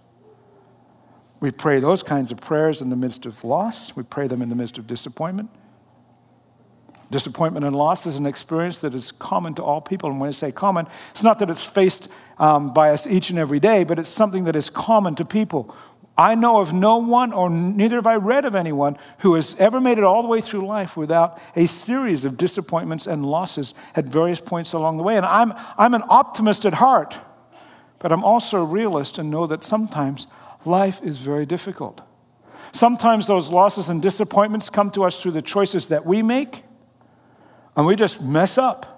We 1.40 1.50
pray 1.50 1.80
those 1.80 2.02
kinds 2.02 2.30
of 2.30 2.40
prayers 2.40 2.80
in 2.80 2.90
the 2.90 2.96
midst 2.96 3.26
of 3.26 3.42
loss. 3.42 3.96
We 3.96 4.04
pray 4.04 4.28
them 4.28 4.42
in 4.42 4.48
the 4.48 4.54
midst 4.54 4.78
of 4.78 4.86
disappointment. 4.86 5.50
Disappointment 7.10 7.66
and 7.66 7.76
loss 7.76 8.06
is 8.06 8.16
an 8.16 8.26
experience 8.26 8.80
that 8.80 8.94
is 8.94 9.12
common 9.12 9.54
to 9.54 9.62
all 9.62 9.80
people. 9.80 10.08
And 10.08 10.20
when 10.20 10.28
I 10.28 10.30
say 10.30 10.50
common, 10.50 10.86
it's 11.10 11.22
not 11.22 11.40
that 11.40 11.50
it's 11.50 11.64
faced 11.64 12.08
um, 12.38 12.72
by 12.72 12.90
us 12.90 13.06
each 13.06 13.28
and 13.28 13.38
every 13.38 13.60
day, 13.60 13.84
but 13.84 13.98
it's 13.98 14.08
something 14.08 14.44
that 14.44 14.56
is 14.56 14.70
common 14.70 15.14
to 15.16 15.24
people. 15.24 15.74
I 16.16 16.34
know 16.34 16.60
of 16.60 16.74
no 16.74 16.98
one, 16.98 17.32
or 17.32 17.48
neither 17.48 17.96
have 17.96 18.06
I 18.06 18.16
read 18.16 18.44
of 18.44 18.54
anyone, 18.54 18.98
who 19.18 19.34
has 19.34 19.56
ever 19.58 19.80
made 19.80 19.96
it 19.96 20.04
all 20.04 20.20
the 20.20 20.28
way 20.28 20.42
through 20.42 20.66
life 20.66 20.96
without 20.96 21.40
a 21.56 21.66
series 21.66 22.24
of 22.26 22.36
disappointments 22.36 23.06
and 23.06 23.24
losses 23.24 23.72
at 23.96 24.04
various 24.04 24.40
points 24.40 24.74
along 24.74 24.98
the 24.98 25.02
way. 25.02 25.16
And 25.16 25.24
I'm, 25.24 25.54
I'm 25.78 25.94
an 25.94 26.02
optimist 26.10 26.66
at 26.66 26.74
heart, 26.74 27.18
but 27.98 28.12
I'm 28.12 28.24
also 28.24 28.60
a 28.60 28.64
realist 28.64 29.16
and 29.16 29.30
know 29.30 29.46
that 29.46 29.64
sometimes 29.64 30.26
life 30.66 31.02
is 31.02 31.20
very 31.20 31.46
difficult. 31.46 32.02
Sometimes 32.72 33.26
those 33.26 33.50
losses 33.50 33.88
and 33.88 34.02
disappointments 34.02 34.68
come 34.68 34.90
to 34.90 35.04
us 35.04 35.20
through 35.20 35.32
the 35.32 35.42
choices 35.42 35.88
that 35.88 36.04
we 36.04 36.22
make, 36.22 36.62
and 37.74 37.86
we 37.86 37.96
just 37.96 38.22
mess 38.22 38.58
up. 38.58 38.91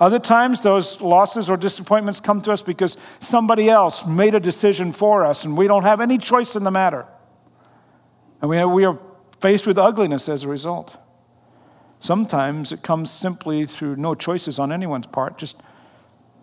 Other 0.00 0.20
times, 0.20 0.62
those 0.62 1.00
losses 1.00 1.50
or 1.50 1.56
disappointments 1.56 2.20
come 2.20 2.40
to 2.42 2.52
us 2.52 2.62
because 2.62 2.96
somebody 3.18 3.68
else 3.68 4.06
made 4.06 4.34
a 4.34 4.40
decision 4.40 4.92
for 4.92 5.24
us 5.24 5.44
and 5.44 5.56
we 5.56 5.66
don't 5.66 5.82
have 5.82 6.00
any 6.00 6.18
choice 6.18 6.54
in 6.54 6.62
the 6.64 6.70
matter. 6.70 7.06
And 8.40 8.48
we, 8.48 8.64
we 8.64 8.84
are 8.84 8.98
faced 9.40 9.66
with 9.66 9.76
ugliness 9.76 10.28
as 10.28 10.44
a 10.44 10.48
result. 10.48 10.96
Sometimes 12.00 12.70
it 12.70 12.82
comes 12.82 13.10
simply 13.10 13.66
through 13.66 13.96
no 13.96 14.14
choices 14.14 14.58
on 14.58 14.70
anyone's 14.70 15.08
part, 15.08 15.36
just 15.36 15.60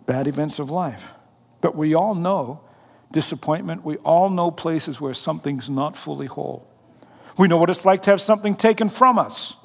bad 0.04 0.26
events 0.26 0.58
of 0.58 0.68
life. 0.70 1.12
But 1.62 1.74
we 1.74 1.94
all 1.94 2.14
know 2.14 2.60
disappointment. 3.10 3.84
We 3.84 3.96
all 3.98 4.28
know 4.28 4.50
places 4.50 5.00
where 5.00 5.14
something's 5.14 5.70
not 5.70 5.96
fully 5.96 6.26
whole. 6.26 6.68
We 7.38 7.48
know 7.48 7.56
what 7.56 7.70
it's 7.70 7.86
like 7.86 8.02
to 8.02 8.10
have 8.10 8.20
something 8.20 8.54
taken 8.54 8.90
from 8.90 9.18
us. 9.18 9.56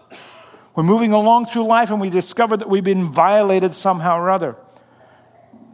We're 0.75 0.84
moving 0.84 1.12
along 1.12 1.48
through 1.48 1.66
life 1.66 1.92
and 1.92 2.00
we 2.00 2.10
discover 2.10 2.56
that 2.56 2.70
we've 2.70 2.84
been 2.84 3.06
violated 3.06 3.74
somehow 3.74 4.18
or 4.18 4.30
other. 4.30 4.56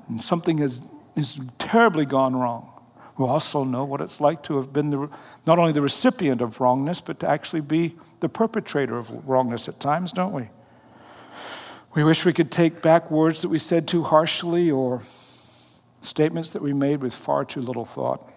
And 0.09 0.21
something 0.21 0.57
has, 0.59 0.81
has 1.15 1.39
terribly 1.59 2.05
gone 2.05 2.35
wrong. 2.35 2.71
We 3.17 3.25
also 3.25 3.63
know 3.63 3.83
what 3.83 4.01
it's 4.01 4.21
like 4.21 4.43
to 4.43 4.57
have 4.57 4.71
been 4.71 4.89
the, 4.91 5.09
not 5.45 5.59
only 5.59 5.71
the 5.71 5.81
recipient 5.81 6.41
of 6.41 6.59
wrongness, 6.59 7.01
but 7.01 7.19
to 7.21 7.29
actually 7.29 7.61
be 7.61 7.95
the 8.19 8.29
perpetrator 8.29 8.97
of 8.97 9.09
wrongness 9.27 9.67
at 9.67 9.79
times, 9.79 10.11
don't 10.11 10.33
we? 10.33 10.49
We 11.93 12.03
wish 12.03 12.25
we 12.25 12.33
could 12.33 12.51
take 12.51 12.81
back 12.81 13.09
words 13.09 13.41
that 13.41 13.49
we 13.49 13.57
said 13.57 13.87
too 13.87 14.03
harshly 14.03 14.69
or 14.69 15.01
statements 16.01 16.51
that 16.51 16.61
we 16.61 16.73
made 16.73 17.01
with 17.01 17.13
far 17.13 17.43
too 17.43 17.61
little 17.61 17.85
thought. 17.85 18.31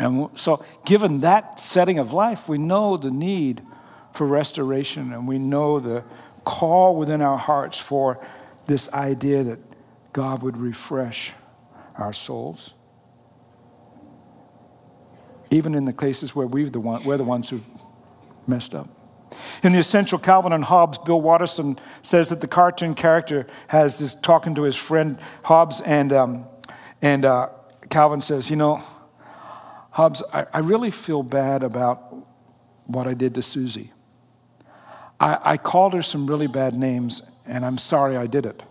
And 0.00 0.28
so, 0.34 0.64
given 0.84 1.20
that 1.20 1.58
setting 1.58 1.98
of 1.98 2.12
life, 2.12 2.48
we 2.48 2.58
know 2.58 2.96
the 2.96 3.10
need 3.10 3.62
for 4.12 4.26
restoration, 4.26 5.12
and 5.12 5.28
we 5.28 5.38
know 5.38 5.80
the 5.80 6.04
call 6.44 6.96
within 6.96 7.20
our 7.20 7.36
hearts 7.36 7.78
for 7.78 8.24
this 8.66 8.92
idea 8.92 9.42
that 9.42 9.58
God 10.12 10.42
would 10.42 10.56
refresh 10.56 11.32
our 11.96 12.12
souls. 12.12 12.74
Even 15.50 15.74
in 15.74 15.84
the 15.84 15.92
cases 15.92 16.34
where 16.34 16.46
we're 16.46 16.68
the, 16.68 16.80
one, 16.80 17.02
we're 17.04 17.16
the 17.16 17.24
ones 17.24 17.48
who 17.48 17.60
messed 18.46 18.74
up. 18.74 18.88
In 19.62 19.72
the 19.72 19.78
essential 19.78 20.18
Calvin 20.18 20.52
and 20.52 20.64
Hobbes, 20.64 20.98
Bill 20.98 21.20
Watterson 21.20 21.78
says 22.02 22.28
that 22.30 22.40
the 22.40 22.48
cartoon 22.48 22.94
character 22.94 23.46
has 23.68 23.98
this 23.98 24.14
talking 24.14 24.54
to 24.54 24.62
his 24.62 24.76
friend 24.76 25.18
Hobbes, 25.44 25.80
and, 25.80 26.12
um, 26.12 26.46
and 27.02 27.24
uh, 27.24 27.48
Calvin 27.90 28.20
says, 28.20 28.50
You 28.50 28.56
know, 28.56 28.80
Hobbes, 29.90 30.22
I, 30.32 30.46
I 30.52 30.58
really 30.60 30.90
feel 30.90 31.22
bad 31.22 31.62
about 31.62 32.14
what 32.86 33.06
I 33.06 33.14
did 33.14 33.34
to 33.34 33.42
Susie. 33.42 33.92
I, 35.20 35.38
I 35.42 35.56
called 35.56 35.94
her 35.94 36.02
some 36.02 36.26
really 36.26 36.46
bad 36.46 36.76
names, 36.76 37.22
and 37.46 37.64
I'm 37.64 37.78
sorry 37.78 38.16
I 38.16 38.26
did 38.26 38.46
it. 38.46 38.62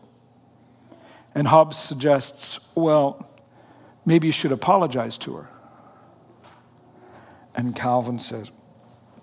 And 1.36 1.48
Hobbes 1.48 1.78
suggests, 1.78 2.60
well, 2.74 3.30
maybe 4.06 4.28
you 4.28 4.34
should 4.34 4.52
apologize 4.52 5.18
to 5.20 5.36
her. 5.36 5.50
And 7.54 7.76
Calvin 7.76 8.20
says, 8.20 8.52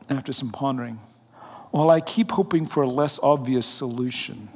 after 0.08 0.32
some 0.32 0.50
pondering, 0.50 0.98
well, 1.72 1.90
I 1.90 2.00
keep 2.00 2.32
hoping 2.32 2.66
for 2.66 2.82
a 2.82 2.88
less 2.88 3.18
obvious 3.22 3.66
solution. 3.66 4.48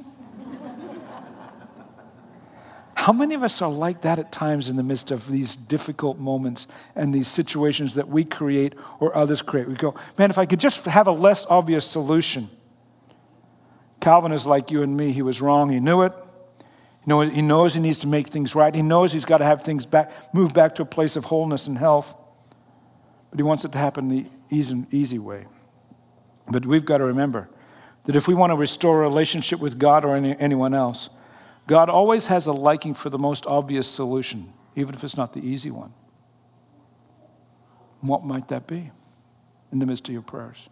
How 2.93 3.13
many 3.13 3.33
of 3.33 3.43
us 3.43 3.61
are 3.61 3.71
like 3.71 4.01
that 4.01 4.19
at 4.19 4.31
times 4.31 4.69
in 4.69 4.75
the 4.75 4.83
midst 4.83 5.09
of 5.09 5.29
these 5.29 5.55
difficult 5.55 6.19
moments 6.19 6.67
and 6.95 7.13
these 7.13 7.29
situations 7.29 7.95
that 7.95 8.09
we 8.09 8.25
create 8.25 8.75
or 8.99 9.15
others 9.15 9.41
create? 9.41 9.67
We 9.67 9.75
go, 9.75 9.95
man, 10.17 10.29
if 10.29 10.37
I 10.37 10.45
could 10.45 10.59
just 10.59 10.85
have 10.85 11.07
a 11.07 11.11
less 11.11 11.45
obvious 11.47 11.85
solution. 11.85 12.49
Calvin 13.99 14.31
is 14.31 14.45
like 14.45 14.71
you 14.71 14.81
and 14.81 14.95
me. 14.95 15.11
He 15.11 15.21
was 15.21 15.41
wrong. 15.41 15.69
He 15.69 15.79
knew 15.79 16.01
it. 16.01 16.13
He 17.05 17.41
knows 17.41 17.73
he 17.73 17.81
needs 17.81 17.99
to 17.99 18.07
make 18.07 18.27
things 18.27 18.55
right. 18.55 18.73
He 18.73 18.81
knows 18.81 19.13
he's 19.13 19.25
got 19.25 19.39
to 19.39 19.45
have 19.45 19.63
things 19.63 19.85
back, 19.85 20.11
move 20.33 20.53
back 20.53 20.75
to 20.75 20.83
a 20.83 20.85
place 20.85 21.15
of 21.15 21.25
wholeness 21.25 21.67
and 21.67 21.77
health. 21.77 22.13
But 23.31 23.39
he 23.39 23.43
wants 23.43 23.65
it 23.65 23.71
to 23.71 23.77
happen 23.77 24.09
the 24.09 24.25
easy, 24.49 24.85
easy 24.91 25.19
way. 25.19 25.47
But 26.47 26.65
we've 26.65 26.85
got 26.85 26.97
to 26.97 27.05
remember 27.05 27.49
that 28.05 28.15
if 28.15 28.27
we 28.27 28.33
want 28.33 28.51
to 28.51 28.55
restore 28.55 29.03
a 29.03 29.07
relationship 29.07 29.59
with 29.59 29.79
God 29.79 30.05
or 30.05 30.15
any, 30.15 30.37
anyone 30.39 30.73
else, 30.73 31.09
God 31.67 31.89
always 31.89 32.27
has 32.27 32.47
a 32.47 32.51
liking 32.51 32.93
for 32.93 33.09
the 33.09 33.19
most 33.19 33.45
obvious 33.45 33.87
solution, 33.87 34.51
even 34.75 34.95
if 34.95 35.03
it's 35.03 35.17
not 35.17 35.33
the 35.33 35.45
easy 35.45 35.69
one. 35.69 35.93
What 38.01 38.23
might 38.23 38.47
that 38.47 38.65
be 38.65 38.91
in 39.71 39.79
the 39.79 39.85
midst 39.85 40.07
of 40.07 40.13
your 40.13 40.21
prayers? 40.21 40.69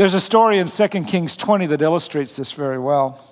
There's 0.00 0.14
a 0.14 0.20
story 0.20 0.56
in 0.56 0.66
2 0.66 0.88
Kings 1.04 1.36
20 1.36 1.66
that 1.66 1.82
illustrates 1.82 2.34
this 2.34 2.52
very 2.52 2.78
well. 2.78 3.22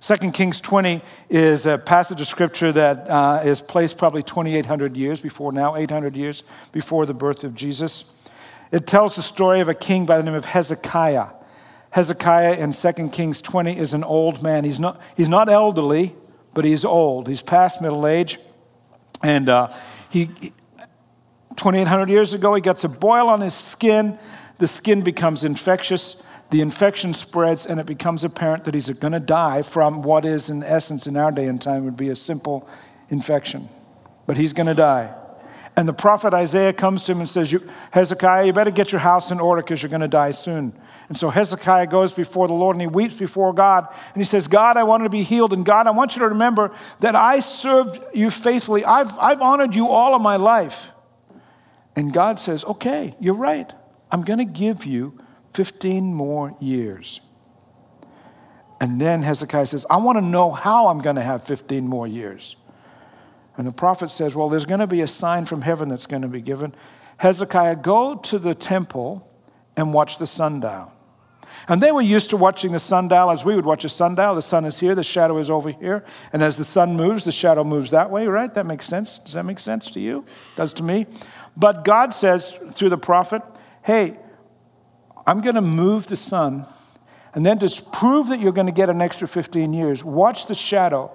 2 0.00 0.32
Kings 0.32 0.60
20 0.60 1.00
is 1.30 1.64
a 1.64 1.78
passage 1.78 2.20
of 2.20 2.26
scripture 2.26 2.72
that 2.72 3.08
uh, 3.08 3.42
is 3.44 3.60
placed 3.60 3.98
probably 3.98 4.24
2,800 4.24 4.96
years 4.96 5.20
before 5.20 5.52
now, 5.52 5.76
800 5.76 6.16
years 6.16 6.42
before 6.72 7.06
the 7.06 7.14
birth 7.14 7.44
of 7.44 7.54
Jesus. 7.54 8.12
It 8.72 8.84
tells 8.84 9.14
the 9.14 9.22
story 9.22 9.60
of 9.60 9.68
a 9.68 9.74
king 9.74 10.06
by 10.06 10.18
the 10.18 10.24
name 10.24 10.34
of 10.34 10.46
Hezekiah. 10.46 11.28
Hezekiah 11.90 12.54
in 12.54 12.72
2 12.72 13.10
Kings 13.10 13.40
20 13.40 13.78
is 13.78 13.94
an 13.94 14.02
old 14.02 14.42
man. 14.42 14.64
He's 14.64 14.80
not, 14.80 15.00
he's 15.16 15.28
not 15.28 15.48
elderly, 15.48 16.16
but 16.52 16.64
he's 16.64 16.84
old. 16.84 17.28
He's 17.28 17.42
past 17.42 17.80
middle 17.80 18.08
age. 18.08 18.40
And 19.22 19.48
uh, 19.48 19.72
he, 20.10 20.26
2,800 21.54 22.10
years 22.10 22.34
ago, 22.34 22.56
he 22.56 22.60
gets 22.60 22.82
a 22.82 22.88
boil 22.88 23.28
on 23.28 23.40
his 23.40 23.54
skin 23.54 24.18
the 24.58 24.66
skin 24.66 25.02
becomes 25.02 25.44
infectious, 25.44 26.22
the 26.50 26.60
infection 26.60 27.14
spreads, 27.14 27.66
and 27.66 27.78
it 27.78 27.86
becomes 27.86 28.24
apparent 28.24 28.64
that 28.64 28.74
he's 28.74 28.90
going 28.90 29.12
to 29.12 29.20
die 29.20 29.62
from 29.62 30.02
what 30.02 30.24
is, 30.24 30.50
in 30.50 30.62
essence, 30.62 31.06
in 31.06 31.16
our 31.16 31.30
day 31.30 31.46
and 31.46 31.60
time, 31.60 31.84
would 31.84 31.96
be 31.96 32.08
a 32.08 32.16
simple 32.16 32.68
infection. 33.08 33.68
But 34.26 34.36
he's 34.36 34.52
going 34.52 34.66
to 34.66 34.74
die. 34.74 35.14
And 35.76 35.86
the 35.86 35.92
prophet 35.92 36.34
Isaiah 36.34 36.72
comes 36.72 37.04
to 37.04 37.12
him 37.12 37.20
and 37.20 37.28
says, 37.28 37.54
Hezekiah, 37.92 38.46
you 38.46 38.52
better 38.52 38.72
get 38.72 38.90
your 38.90 39.00
house 39.00 39.30
in 39.30 39.38
order 39.38 39.62
because 39.62 39.80
you're 39.80 39.90
going 39.90 40.00
to 40.00 40.08
die 40.08 40.32
soon. 40.32 40.72
And 41.08 41.16
so 41.16 41.30
Hezekiah 41.30 41.86
goes 41.86 42.12
before 42.12 42.48
the 42.48 42.54
Lord 42.54 42.74
and 42.74 42.80
he 42.80 42.88
weeps 42.88 43.14
before 43.14 43.52
God. 43.52 43.86
And 43.88 44.16
he 44.16 44.24
says, 44.24 44.48
God, 44.48 44.76
I 44.76 44.82
want 44.82 45.04
to 45.04 45.08
be 45.08 45.22
healed. 45.22 45.52
And 45.52 45.64
God, 45.64 45.86
I 45.86 45.92
want 45.92 46.16
you 46.16 46.20
to 46.20 46.28
remember 46.28 46.74
that 47.00 47.14
I 47.14 47.38
served 47.40 48.02
you 48.12 48.30
faithfully. 48.30 48.84
I've, 48.84 49.16
I've 49.18 49.40
honored 49.40 49.74
you 49.74 49.88
all 49.88 50.16
of 50.16 50.20
my 50.20 50.36
life. 50.36 50.88
And 51.94 52.12
God 52.12 52.40
says, 52.40 52.64
Okay, 52.64 53.14
you're 53.20 53.34
right. 53.34 53.72
I'm 54.10 54.22
going 54.22 54.38
to 54.38 54.44
give 54.44 54.84
you 54.84 55.18
15 55.54 56.14
more 56.14 56.54
years. 56.60 57.20
And 58.80 59.00
then 59.00 59.22
Hezekiah 59.22 59.66
says, 59.66 59.86
I 59.90 59.96
want 59.96 60.18
to 60.18 60.22
know 60.22 60.50
how 60.50 60.88
I'm 60.88 61.00
going 61.00 61.16
to 61.16 61.22
have 61.22 61.42
15 61.42 61.86
more 61.86 62.06
years. 62.06 62.56
And 63.56 63.66
the 63.66 63.72
prophet 63.72 64.10
says, 64.10 64.34
Well, 64.34 64.48
there's 64.48 64.66
going 64.66 64.80
to 64.80 64.86
be 64.86 65.00
a 65.00 65.08
sign 65.08 65.44
from 65.46 65.62
heaven 65.62 65.88
that's 65.88 66.06
going 66.06 66.22
to 66.22 66.28
be 66.28 66.40
given. 66.40 66.74
Hezekiah, 67.16 67.76
go 67.76 68.14
to 68.14 68.38
the 68.38 68.54
temple 68.54 69.28
and 69.76 69.92
watch 69.92 70.18
the 70.18 70.26
sundial. 70.26 70.92
And 71.66 71.82
they 71.82 71.90
were 71.90 72.02
used 72.02 72.30
to 72.30 72.36
watching 72.36 72.70
the 72.70 72.78
sundial 72.78 73.30
as 73.30 73.44
we 73.44 73.56
would 73.56 73.66
watch 73.66 73.84
a 73.84 73.88
sundial. 73.88 74.36
The 74.36 74.42
sun 74.42 74.64
is 74.64 74.78
here, 74.78 74.94
the 74.94 75.02
shadow 75.02 75.38
is 75.38 75.50
over 75.50 75.70
here. 75.70 76.04
And 76.32 76.42
as 76.42 76.56
the 76.56 76.64
sun 76.64 76.96
moves, 76.96 77.24
the 77.24 77.32
shadow 77.32 77.64
moves 77.64 77.90
that 77.90 78.10
way, 78.10 78.28
right? 78.28 78.54
That 78.54 78.66
makes 78.66 78.86
sense. 78.86 79.18
Does 79.18 79.32
that 79.32 79.44
make 79.44 79.58
sense 79.58 79.90
to 79.90 80.00
you? 80.00 80.20
It 80.54 80.56
does 80.56 80.72
to 80.74 80.84
me. 80.84 81.06
But 81.56 81.84
God 81.84 82.14
says 82.14 82.52
through 82.72 82.90
the 82.90 82.98
prophet, 82.98 83.42
hey, 83.88 84.18
I'm 85.26 85.40
going 85.40 85.54
to 85.54 85.62
move 85.62 86.08
the 86.08 86.16
sun. 86.16 86.66
And 87.32 87.44
then 87.44 87.58
to 87.60 87.82
prove 87.90 88.28
that 88.28 88.38
you're 88.38 88.52
going 88.52 88.66
to 88.66 88.72
get 88.72 88.90
an 88.90 89.00
extra 89.00 89.26
15 89.26 89.72
years, 89.72 90.04
watch 90.04 90.44
the 90.44 90.54
shadow. 90.54 91.10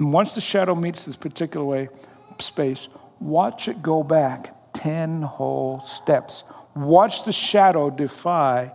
And 0.00 0.12
once 0.12 0.34
the 0.34 0.40
shadow 0.40 0.74
meets 0.74 1.04
this 1.04 1.14
particular 1.14 1.64
way, 1.64 1.88
space, 2.40 2.88
watch 3.20 3.68
it 3.68 3.80
go 3.80 4.02
back 4.02 4.72
10 4.72 5.22
whole 5.22 5.78
steps. 5.82 6.42
Watch 6.74 7.24
the 7.24 7.32
shadow 7.32 7.90
defy 7.90 8.74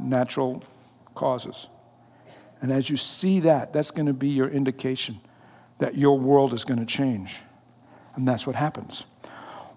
natural 0.00 0.64
causes. 1.14 1.68
And 2.60 2.72
as 2.72 2.90
you 2.90 2.96
see 2.96 3.38
that, 3.40 3.72
that's 3.72 3.92
going 3.92 4.06
to 4.06 4.12
be 4.12 4.30
your 4.30 4.48
indication 4.48 5.20
that 5.78 5.96
your 5.96 6.18
world 6.18 6.52
is 6.52 6.64
going 6.64 6.80
to 6.80 6.86
change. 6.86 7.36
And 8.16 8.26
that's 8.26 8.44
what 8.44 8.56
happens. 8.56 9.04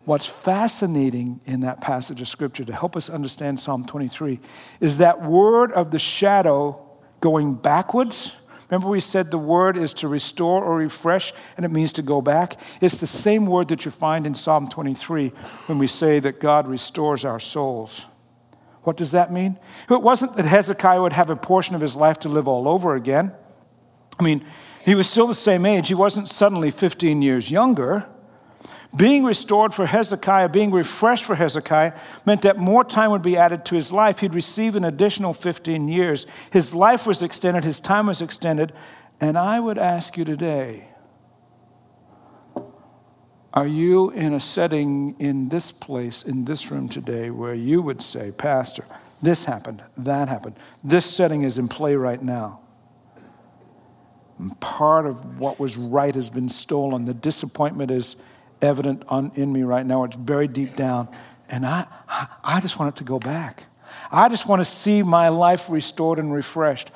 What's 0.09 0.25
fascinating 0.25 1.39
in 1.45 1.59
that 1.59 1.81
passage 1.81 2.19
of 2.19 2.27
scripture 2.27 2.65
to 2.65 2.73
help 2.73 2.95
us 2.95 3.11
understand 3.11 3.59
Psalm 3.59 3.85
23 3.85 4.39
is 4.79 4.97
that 4.97 5.21
word 5.21 5.71
of 5.73 5.91
the 5.91 5.99
shadow 5.99 6.83
going 7.21 7.53
backwards. 7.53 8.35
Remember, 8.71 8.89
we 8.89 9.01
said 9.01 9.29
the 9.29 9.37
word 9.37 9.77
is 9.77 9.93
to 9.93 10.07
restore 10.07 10.63
or 10.63 10.77
refresh, 10.77 11.31
and 11.55 11.63
it 11.63 11.69
means 11.69 11.93
to 11.93 12.01
go 12.01 12.23
back. 12.23 12.59
It's 12.81 12.99
the 12.99 13.05
same 13.05 13.45
word 13.45 13.67
that 13.67 13.85
you 13.85 13.91
find 13.91 14.25
in 14.25 14.33
Psalm 14.33 14.67
23 14.67 15.27
when 15.67 15.77
we 15.77 15.85
say 15.85 16.19
that 16.21 16.39
God 16.39 16.67
restores 16.67 17.23
our 17.23 17.39
souls. 17.39 18.07
What 18.81 18.97
does 18.97 19.11
that 19.11 19.31
mean? 19.31 19.59
It 19.91 20.01
wasn't 20.01 20.35
that 20.37 20.47
Hezekiah 20.47 21.03
would 21.03 21.13
have 21.13 21.29
a 21.29 21.35
portion 21.35 21.75
of 21.75 21.81
his 21.81 21.95
life 21.95 22.17
to 22.21 22.29
live 22.29 22.47
all 22.47 22.67
over 22.67 22.95
again. 22.95 23.31
I 24.19 24.23
mean, 24.23 24.43
he 24.83 24.95
was 24.95 25.07
still 25.07 25.27
the 25.27 25.35
same 25.35 25.67
age. 25.67 25.87
He 25.87 25.93
wasn't 25.93 26.29
suddenly 26.29 26.71
15 26.71 27.21
years 27.21 27.51
younger. 27.51 28.07
Being 28.95 29.23
restored 29.23 29.73
for 29.73 29.85
Hezekiah, 29.85 30.49
being 30.49 30.71
refreshed 30.71 31.23
for 31.23 31.35
Hezekiah, 31.35 31.93
meant 32.25 32.41
that 32.41 32.57
more 32.57 32.83
time 32.83 33.11
would 33.11 33.21
be 33.21 33.37
added 33.37 33.65
to 33.65 33.75
his 33.75 33.91
life. 33.91 34.19
He'd 34.19 34.33
receive 34.33 34.75
an 34.75 34.83
additional 34.83 35.33
15 35.33 35.87
years. 35.87 36.25
His 36.51 36.73
life 36.73 37.05
was 37.05 37.21
extended, 37.21 37.63
his 37.63 37.79
time 37.79 38.07
was 38.07 38.21
extended. 38.21 38.73
And 39.21 39.37
I 39.37 39.59
would 39.59 39.77
ask 39.77 40.17
you 40.17 40.25
today 40.25 40.89
are 43.53 43.67
you 43.67 44.11
in 44.11 44.33
a 44.33 44.39
setting 44.39 45.15
in 45.19 45.49
this 45.49 45.71
place, 45.71 46.21
in 46.23 46.45
this 46.45 46.69
room 46.69 46.87
today, 46.87 47.31
where 47.31 47.55
you 47.55 47.81
would 47.81 48.01
say, 48.01 48.31
Pastor, 48.31 48.85
this 49.21 49.45
happened, 49.45 49.81
that 49.97 50.29
happened, 50.29 50.55
this 50.83 51.05
setting 51.05 51.41
is 51.41 51.57
in 51.57 51.67
play 51.67 51.95
right 51.95 52.21
now? 52.21 52.59
And 54.37 54.57
part 54.59 55.05
of 55.05 55.39
what 55.39 55.59
was 55.59 55.77
right 55.77 56.13
has 56.13 56.29
been 56.29 56.47
stolen. 56.47 57.05
The 57.05 57.13
disappointment 57.13 57.91
is 57.91 58.15
evident 58.61 59.03
on, 59.07 59.31
in 59.35 59.51
me 59.51 59.63
right 59.63 59.85
now. 59.85 60.03
It's 60.03 60.15
buried 60.15 60.53
deep 60.53 60.75
down. 60.75 61.09
And 61.49 61.65
I, 61.65 61.85
I 62.43 62.59
just 62.59 62.79
want 62.79 62.95
it 62.95 62.97
to 62.99 63.03
go 63.03 63.19
back. 63.19 63.65
I 64.11 64.29
just 64.29 64.47
want 64.47 64.59
to 64.59 64.65
see 64.65 65.03
my 65.03 65.29
life 65.29 65.69
restored 65.69 66.19
and 66.19 66.33
refreshed. 66.33 66.91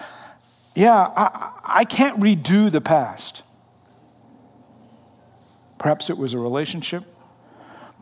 Yeah, 0.75 1.09
I, 1.15 1.51
I 1.63 1.85
can't 1.85 2.19
redo 2.19 2.71
the 2.71 2.81
past. 2.81 3.43
Perhaps 5.77 6.09
it 6.09 6.17
was 6.17 6.33
a 6.33 6.39
relationship. 6.39 7.03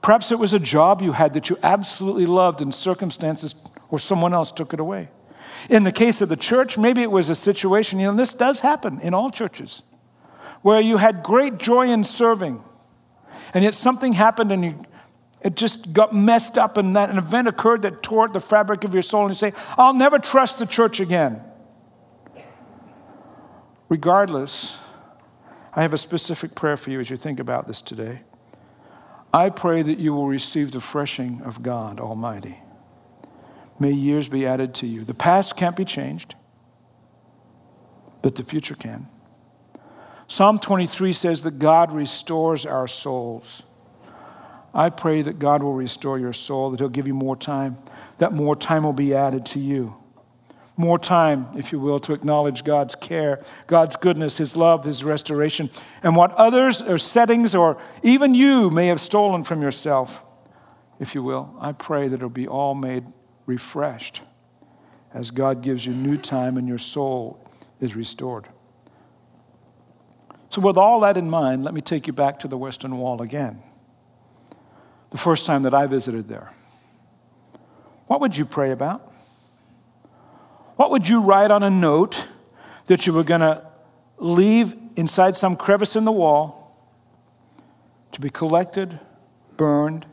Perhaps 0.01 0.31
it 0.31 0.39
was 0.39 0.53
a 0.53 0.59
job 0.59 1.01
you 1.01 1.11
had 1.11 1.33
that 1.33 1.49
you 1.49 1.57
absolutely 1.63 2.25
loved 2.25 2.61
and 2.61 2.73
circumstances 2.73 3.55
or 3.89 3.99
someone 3.99 4.33
else 4.33 4.51
took 4.51 4.73
it 4.73 4.79
away. 4.79 5.09
In 5.69 5.83
the 5.83 5.91
case 5.91 6.21
of 6.21 6.29
the 6.29 6.37
church, 6.37 6.77
maybe 6.77 7.01
it 7.01 7.11
was 7.11 7.29
a 7.29 7.35
situation, 7.35 7.99
you 7.99 8.07
know, 8.07 8.15
this 8.15 8.33
does 8.33 8.61
happen 8.61 8.99
in 9.01 9.13
all 9.13 9.29
churches, 9.29 9.83
where 10.61 10.81
you 10.81 10.97
had 10.97 11.21
great 11.21 11.57
joy 11.57 11.87
in 11.87 12.03
serving 12.03 12.63
and 13.53 13.63
yet 13.63 13.75
something 13.75 14.13
happened 14.13 14.51
and 14.51 14.63
you, 14.63 14.85
it 15.41 15.55
just 15.55 15.91
got 15.93 16.13
messed 16.13 16.57
up, 16.57 16.77
and 16.77 16.95
that 16.95 17.09
an 17.09 17.17
event 17.17 17.47
occurred 17.47 17.81
that 17.81 18.03
tore 18.03 18.27
the 18.27 18.39
fabric 18.39 18.83
of 18.83 18.93
your 18.93 19.01
soul, 19.01 19.21
and 19.23 19.31
you 19.31 19.35
say, 19.35 19.53
I'll 19.77 19.93
never 19.93 20.19
trust 20.19 20.59
the 20.59 20.65
church 20.65 20.99
again. 20.99 21.41
Regardless, 23.89 24.81
I 25.73 25.81
have 25.81 25.93
a 25.93 25.97
specific 25.97 26.53
prayer 26.53 26.77
for 26.77 26.91
you 26.91 26.99
as 26.99 27.09
you 27.09 27.17
think 27.17 27.39
about 27.39 27.67
this 27.67 27.81
today. 27.81 28.21
I 29.33 29.49
pray 29.49 29.81
that 29.81 29.97
you 29.97 30.13
will 30.13 30.27
receive 30.27 30.71
the 30.71 30.81
freshing 30.81 31.41
of 31.41 31.63
God 31.63 31.99
Almighty. 31.99 32.59
May 33.79 33.91
years 33.91 34.29
be 34.29 34.45
added 34.45 34.75
to 34.75 34.87
you. 34.87 35.03
The 35.03 35.13
past 35.13 35.57
can't 35.57 35.75
be 35.75 35.85
changed, 35.85 36.35
but 38.21 38.35
the 38.35 38.43
future 38.43 38.75
can. 38.75 39.07
Psalm 40.31 40.59
23 40.59 41.11
says 41.11 41.43
that 41.43 41.59
God 41.59 41.91
restores 41.91 42.65
our 42.65 42.87
souls. 42.87 43.63
I 44.73 44.89
pray 44.89 45.21
that 45.21 45.39
God 45.39 45.61
will 45.61 45.73
restore 45.73 46.17
your 46.17 46.31
soul, 46.31 46.71
that 46.71 46.79
He'll 46.79 46.87
give 46.87 47.05
you 47.05 47.13
more 47.13 47.35
time, 47.35 47.77
that 48.17 48.31
more 48.31 48.55
time 48.55 48.83
will 48.83 48.93
be 48.93 49.13
added 49.13 49.45
to 49.47 49.59
you. 49.59 49.93
More 50.77 50.97
time, 50.97 51.47
if 51.57 51.73
you 51.73 51.81
will, 51.81 51.99
to 51.99 52.13
acknowledge 52.13 52.63
God's 52.63 52.95
care, 52.95 53.43
God's 53.67 53.97
goodness, 53.97 54.37
His 54.37 54.55
love, 54.55 54.85
His 54.85 55.03
restoration, 55.03 55.69
and 56.01 56.15
what 56.15 56.31
others 56.35 56.81
or 56.81 56.97
settings 56.97 57.53
or 57.53 57.77
even 58.01 58.33
you 58.33 58.69
may 58.69 58.87
have 58.87 59.01
stolen 59.01 59.43
from 59.43 59.61
yourself, 59.61 60.21
if 60.97 61.13
you 61.13 61.21
will. 61.21 61.53
I 61.59 61.73
pray 61.73 62.07
that 62.07 62.15
it'll 62.15 62.29
be 62.29 62.47
all 62.47 62.73
made 62.73 63.03
refreshed 63.45 64.21
as 65.13 65.29
God 65.29 65.61
gives 65.61 65.85
you 65.85 65.93
new 65.93 66.15
time 66.15 66.55
and 66.55 66.69
your 66.69 66.77
soul 66.77 67.45
is 67.81 67.97
restored. 67.97 68.47
So, 70.51 70.59
with 70.59 70.75
all 70.75 70.99
that 70.99 71.15
in 71.15 71.29
mind, 71.29 71.63
let 71.63 71.73
me 71.73 71.79
take 71.79 72.07
you 72.07 72.13
back 72.13 72.39
to 72.39 72.47
the 72.49 72.57
Western 72.57 72.97
Wall 72.97 73.21
again. 73.21 73.63
The 75.11 75.17
first 75.17 75.45
time 75.45 75.63
that 75.63 75.73
I 75.73 75.87
visited 75.87 76.27
there. 76.27 76.51
What 78.07 78.19
would 78.19 78.35
you 78.35 78.43
pray 78.45 78.71
about? 78.71 79.01
What 80.75 80.91
would 80.91 81.07
you 81.07 81.21
write 81.21 81.51
on 81.51 81.63
a 81.63 81.69
note 81.69 82.27
that 82.87 83.07
you 83.07 83.13
were 83.13 83.23
going 83.23 83.39
to 83.39 83.65
leave 84.17 84.75
inside 84.97 85.37
some 85.37 85.55
crevice 85.55 85.95
in 85.95 86.03
the 86.03 86.11
wall 86.11 86.77
to 88.11 88.19
be 88.19 88.29
collected, 88.29 88.99
burned, 89.55 90.05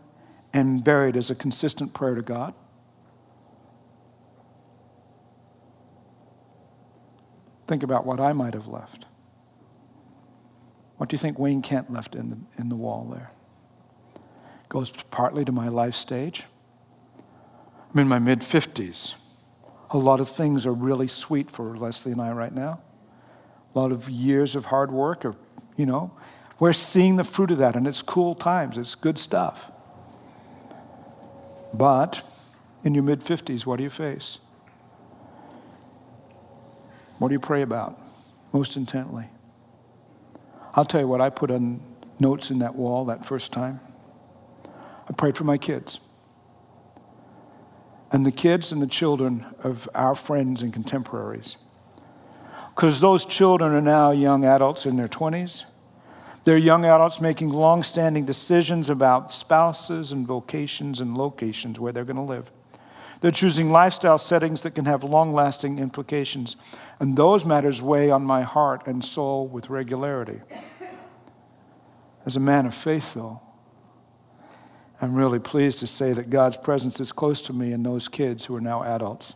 and 0.52 0.84
buried 0.84 1.16
as 1.16 1.30
a 1.30 1.34
consistent 1.34 1.94
prayer 1.94 2.14
to 2.14 2.22
God? 2.22 2.54
Think 7.66 7.82
about 7.82 8.06
what 8.06 8.20
I 8.20 8.32
might 8.32 8.54
have 8.54 8.68
left. 8.68 9.07
What 10.98 11.08
do 11.08 11.14
you 11.14 11.18
think 11.18 11.38
Wayne 11.38 11.62
Kent 11.62 11.92
left 11.92 12.14
in 12.14 12.30
the, 12.30 12.38
in 12.58 12.68
the 12.68 12.76
wall 12.76 13.08
there? 13.10 13.30
Goes 14.68 14.90
partly 14.90 15.44
to 15.44 15.52
my 15.52 15.68
life 15.68 15.94
stage. 15.94 16.44
I'm 17.92 18.00
in 18.00 18.08
my 18.08 18.18
mid 18.18 18.40
50s. 18.40 19.14
A 19.90 19.96
lot 19.96 20.20
of 20.20 20.28
things 20.28 20.66
are 20.66 20.74
really 20.74 21.08
sweet 21.08 21.50
for 21.50 21.76
Leslie 21.78 22.12
and 22.12 22.20
I 22.20 22.32
right 22.32 22.52
now. 22.52 22.80
A 23.74 23.78
lot 23.78 23.92
of 23.92 24.10
years 24.10 24.54
of 24.54 24.66
hard 24.66 24.90
work, 24.90 25.24
or, 25.24 25.36
you 25.76 25.86
know, 25.86 26.12
we're 26.58 26.72
seeing 26.72 27.16
the 27.16 27.24
fruit 27.24 27.50
of 27.50 27.58
that, 27.58 27.76
and 27.76 27.86
it's 27.86 28.02
cool 28.02 28.34
times. 28.34 28.76
It's 28.76 28.94
good 28.94 29.18
stuff. 29.18 29.70
But 31.72 32.22
in 32.82 32.94
your 32.94 33.04
mid 33.04 33.20
50s, 33.20 33.64
what 33.64 33.76
do 33.76 33.84
you 33.84 33.90
face? 33.90 34.38
What 37.18 37.28
do 37.28 37.34
you 37.34 37.40
pray 37.40 37.62
about 37.62 37.98
most 38.52 38.76
intently? 38.76 39.28
I'll 40.78 40.84
tell 40.84 41.00
you 41.00 41.08
what, 41.08 41.20
I 41.20 41.28
put 41.28 41.50
on 41.50 41.80
notes 42.20 42.52
in 42.52 42.60
that 42.60 42.76
wall 42.76 43.06
that 43.06 43.24
first 43.24 43.52
time. 43.52 43.80
I 45.08 45.12
prayed 45.12 45.36
for 45.36 45.42
my 45.42 45.58
kids. 45.58 45.98
And 48.12 48.24
the 48.24 48.30
kids 48.30 48.70
and 48.70 48.80
the 48.80 48.86
children 48.86 49.44
of 49.64 49.88
our 49.92 50.14
friends 50.14 50.62
and 50.62 50.72
contemporaries. 50.72 51.56
Because 52.76 53.00
those 53.00 53.24
children 53.24 53.72
are 53.72 53.80
now 53.80 54.12
young 54.12 54.44
adults 54.44 54.86
in 54.86 54.96
their 54.96 55.08
20s. 55.08 55.64
They're 56.44 56.56
young 56.56 56.84
adults 56.84 57.20
making 57.20 57.48
long 57.48 57.82
standing 57.82 58.24
decisions 58.24 58.88
about 58.88 59.34
spouses 59.34 60.12
and 60.12 60.28
vocations 60.28 61.00
and 61.00 61.16
locations 61.16 61.80
where 61.80 61.92
they're 61.92 62.04
going 62.04 62.14
to 62.14 62.22
live. 62.22 62.52
They're 63.20 63.30
choosing 63.30 63.70
lifestyle 63.70 64.18
settings 64.18 64.62
that 64.62 64.74
can 64.74 64.84
have 64.84 65.02
long 65.02 65.32
lasting 65.32 65.78
implications. 65.78 66.56
And 67.00 67.16
those 67.16 67.44
matters 67.44 67.82
weigh 67.82 68.10
on 68.10 68.22
my 68.22 68.42
heart 68.42 68.86
and 68.86 69.04
soul 69.04 69.46
with 69.48 69.70
regularity. 69.70 70.40
As 72.24 72.36
a 72.36 72.40
man 72.40 72.66
of 72.66 72.74
faith, 72.74 73.14
though, 73.14 73.40
I'm 75.00 75.14
really 75.14 75.38
pleased 75.38 75.78
to 75.80 75.86
say 75.86 76.12
that 76.12 76.30
God's 76.30 76.56
presence 76.56 77.00
is 77.00 77.12
close 77.12 77.40
to 77.42 77.52
me 77.52 77.72
and 77.72 77.84
those 77.84 78.08
kids 78.08 78.46
who 78.46 78.56
are 78.56 78.60
now 78.60 78.82
adults. 78.84 79.34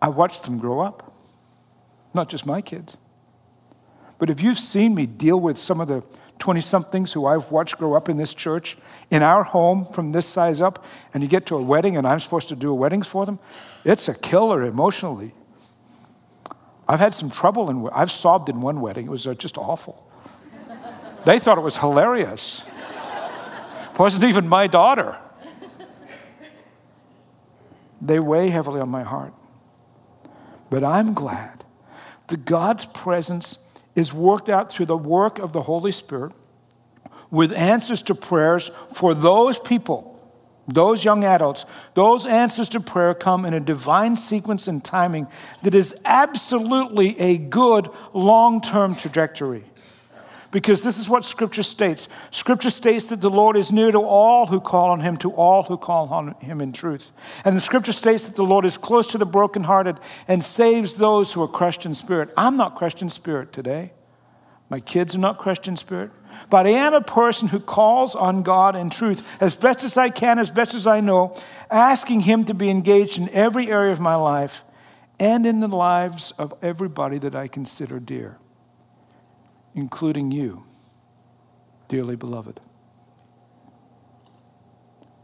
I 0.00 0.08
watched 0.08 0.44
them 0.44 0.58
grow 0.58 0.80
up, 0.80 1.12
not 2.12 2.28
just 2.28 2.44
my 2.44 2.60
kids. 2.60 2.96
But 4.18 4.30
if 4.30 4.40
you've 4.40 4.58
seen 4.58 4.94
me 4.94 5.06
deal 5.06 5.38
with 5.38 5.58
some 5.58 5.80
of 5.80 5.88
the 5.88 6.02
20 6.42 6.60
somethings 6.60 7.12
who 7.12 7.24
I've 7.24 7.52
watched 7.52 7.78
grow 7.78 7.94
up 7.94 8.08
in 8.08 8.16
this 8.16 8.34
church, 8.34 8.76
in 9.12 9.22
our 9.22 9.44
home 9.44 9.86
from 9.92 10.10
this 10.10 10.26
size 10.26 10.60
up, 10.60 10.84
and 11.14 11.22
you 11.22 11.28
get 11.28 11.46
to 11.46 11.56
a 11.56 11.62
wedding 11.62 11.96
and 11.96 12.04
I'm 12.04 12.18
supposed 12.18 12.48
to 12.48 12.56
do 12.56 12.74
weddings 12.74 13.06
for 13.06 13.24
them, 13.24 13.38
it's 13.84 14.08
a 14.08 14.14
killer 14.14 14.64
emotionally. 14.64 15.34
I've 16.88 16.98
had 16.98 17.14
some 17.14 17.30
trouble, 17.30 17.70
and 17.70 17.88
I've 17.92 18.10
sobbed 18.10 18.48
in 18.48 18.60
one 18.60 18.80
wedding. 18.80 19.06
It 19.06 19.10
was 19.10 19.24
uh, 19.24 19.34
just 19.34 19.56
awful. 19.56 20.04
They 21.24 21.38
thought 21.38 21.58
it 21.58 21.62
was 21.62 21.76
hilarious. 21.76 22.64
It 23.92 23.98
wasn't 23.98 24.24
even 24.24 24.48
my 24.48 24.66
daughter. 24.66 25.16
They 28.00 28.18
weigh 28.18 28.48
heavily 28.48 28.80
on 28.80 28.88
my 28.88 29.04
heart. 29.04 29.32
But 30.70 30.82
I'm 30.82 31.14
glad 31.14 31.64
that 32.26 32.44
God's 32.44 32.84
presence 32.84 33.58
is 33.94 34.12
worked 34.12 34.48
out 34.48 34.72
through 34.72 34.86
the 34.86 34.96
work 34.96 35.38
of 35.38 35.52
the 35.52 35.62
Holy 35.62 35.92
Spirit 35.92 36.32
with 37.30 37.52
answers 37.52 38.02
to 38.02 38.14
prayers 38.14 38.70
for 38.92 39.14
those 39.14 39.58
people, 39.58 40.20
those 40.68 41.04
young 41.04 41.24
adults. 41.24 41.64
Those 41.94 42.26
answers 42.26 42.68
to 42.70 42.80
prayer 42.80 43.14
come 43.14 43.44
in 43.44 43.54
a 43.54 43.60
divine 43.60 44.16
sequence 44.16 44.68
and 44.68 44.84
timing 44.84 45.26
that 45.62 45.74
is 45.74 46.00
absolutely 46.04 47.18
a 47.18 47.38
good 47.38 47.88
long 48.12 48.60
term 48.60 48.94
trajectory 48.94 49.64
because 50.52 50.84
this 50.84 50.98
is 50.98 51.08
what 51.08 51.24
Scripture 51.24 51.62
states. 51.62 52.08
Scripture 52.30 52.70
states 52.70 53.06
that 53.06 53.20
the 53.20 53.30
Lord 53.30 53.56
is 53.56 53.72
near 53.72 53.90
to 53.90 53.98
all 53.98 54.46
who 54.46 54.60
call 54.60 54.90
on 54.90 55.00
Him, 55.00 55.16
to 55.16 55.32
all 55.32 55.64
who 55.64 55.76
call 55.76 56.08
on 56.10 56.34
Him 56.40 56.60
in 56.60 56.72
truth. 56.72 57.10
And 57.44 57.56
the 57.56 57.60
Scripture 57.60 57.92
states 57.92 58.28
that 58.28 58.36
the 58.36 58.44
Lord 58.44 58.64
is 58.64 58.78
close 58.78 59.06
to 59.08 59.18
the 59.18 59.26
brokenhearted 59.26 59.98
and 60.28 60.44
saves 60.44 60.96
those 60.96 61.32
who 61.32 61.42
are 61.42 61.48
crushed 61.48 61.84
in 61.86 61.94
spirit. 61.94 62.30
I'm 62.36 62.56
not 62.56 62.76
crushed 62.76 63.02
in 63.02 63.08
spirit 63.08 63.52
today. 63.52 63.94
My 64.68 64.78
kids 64.78 65.16
are 65.16 65.18
not 65.18 65.38
crushed 65.38 65.66
in 65.66 65.76
spirit. 65.76 66.10
But 66.48 66.66
I 66.66 66.70
am 66.70 66.94
a 66.94 67.02
person 67.02 67.48
who 67.48 67.60
calls 67.60 68.14
on 68.14 68.42
God 68.42 68.76
in 68.76 68.90
truth 68.90 69.26
as 69.40 69.54
best 69.54 69.84
as 69.84 69.96
I 69.96 70.10
can, 70.10 70.38
as 70.38 70.50
best 70.50 70.74
as 70.74 70.86
I 70.86 71.00
know, 71.00 71.36
asking 71.70 72.20
Him 72.20 72.44
to 72.44 72.54
be 72.54 72.70
engaged 72.70 73.18
in 73.18 73.28
every 73.30 73.70
area 73.70 73.92
of 73.92 74.00
my 74.00 74.16
life 74.16 74.64
and 75.18 75.46
in 75.46 75.60
the 75.60 75.68
lives 75.68 76.30
of 76.32 76.54
everybody 76.62 77.18
that 77.18 77.34
I 77.34 77.48
consider 77.48 78.00
dear 78.00 78.38
including 79.74 80.30
you, 80.30 80.64
dearly 81.88 82.16
beloved. 82.16 82.60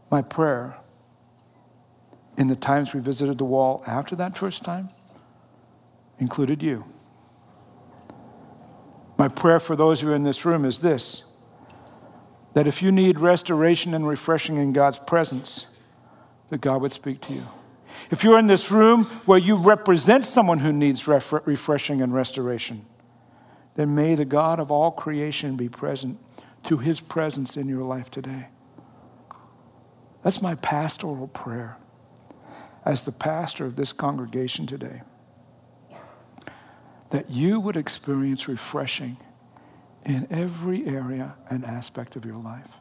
My 0.09 0.21
prayer 0.21 0.77
in 2.37 2.47
the 2.47 2.55
times 2.55 2.93
we 2.93 2.99
visited 2.99 3.37
the 3.37 3.45
wall 3.45 3.83
after 3.85 4.15
that 4.15 4.37
first 4.37 4.63
time 4.63 4.89
included 6.19 6.63
you. 6.63 6.85
My 9.17 9.27
prayer 9.27 9.59
for 9.59 9.75
those 9.75 10.01
who 10.01 10.11
are 10.11 10.15
in 10.15 10.23
this 10.23 10.45
room 10.45 10.65
is 10.65 10.79
this 10.79 11.23
that 12.55 12.67
if 12.67 12.81
you 12.81 12.91
need 12.91 13.19
restoration 13.19 13.93
and 13.93 14.07
refreshing 14.07 14.57
in 14.57 14.73
God's 14.73 14.97
presence, 14.97 15.67
that 16.49 16.61
God 16.61 16.81
would 16.81 16.91
speak 16.91 17.21
to 17.21 17.33
you. 17.33 17.43
If 18.09 18.23
you're 18.23 18.39
in 18.39 18.47
this 18.47 18.71
room 18.71 19.05
where 19.25 19.37
you 19.37 19.55
represent 19.55 20.25
someone 20.25 20.59
who 20.59 20.73
needs 20.73 21.07
refreshing 21.07 22.01
and 22.01 22.11
restoration, 22.11 22.85
then 23.79 23.95
may 23.95 24.13
the 24.13 24.25
God 24.25 24.59
of 24.59 24.69
all 24.69 24.91
creation 24.91 25.55
be 25.55 25.69
present 25.69 26.19
through 26.65 26.79
his 26.79 26.99
presence 26.99 27.55
in 27.55 27.69
your 27.69 27.83
life 27.83 28.11
today. 28.11 28.49
That's 30.21 30.41
my 30.41 30.55
pastoral 30.55 31.29
prayer 31.29 31.77
as 32.83 33.05
the 33.05 33.13
pastor 33.13 33.65
of 33.65 33.77
this 33.77 33.93
congregation 33.93 34.67
today. 34.67 35.03
That 37.11 37.29
you 37.31 37.61
would 37.61 37.77
experience 37.77 38.49
refreshing 38.49 39.15
in 40.03 40.27
every 40.29 40.85
area 40.85 41.37
and 41.49 41.63
aspect 41.63 42.17
of 42.17 42.25
your 42.25 42.35
life. 42.35 42.79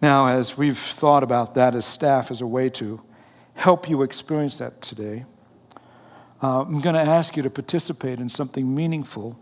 Now, 0.00 0.28
as 0.28 0.56
we've 0.56 0.78
thought 0.78 1.24
about 1.24 1.56
that 1.56 1.74
as 1.74 1.84
staff 1.84 2.30
as 2.30 2.40
a 2.40 2.46
way 2.46 2.70
to 2.70 3.02
help 3.54 3.90
you 3.90 4.02
experience 4.02 4.58
that 4.58 4.80
today, 4.80 5.24
uh, 6.42 6.62
I'm 6.62 6.80
going 6.80 6.94
to 6.94 7.00
ask 7.00 7.36
you 7.36 7.42
to 7.42 7.50
participate 7.50 8.20
in 8.20 8.28
something 8.28 8.74
meaningful 8.74 9.38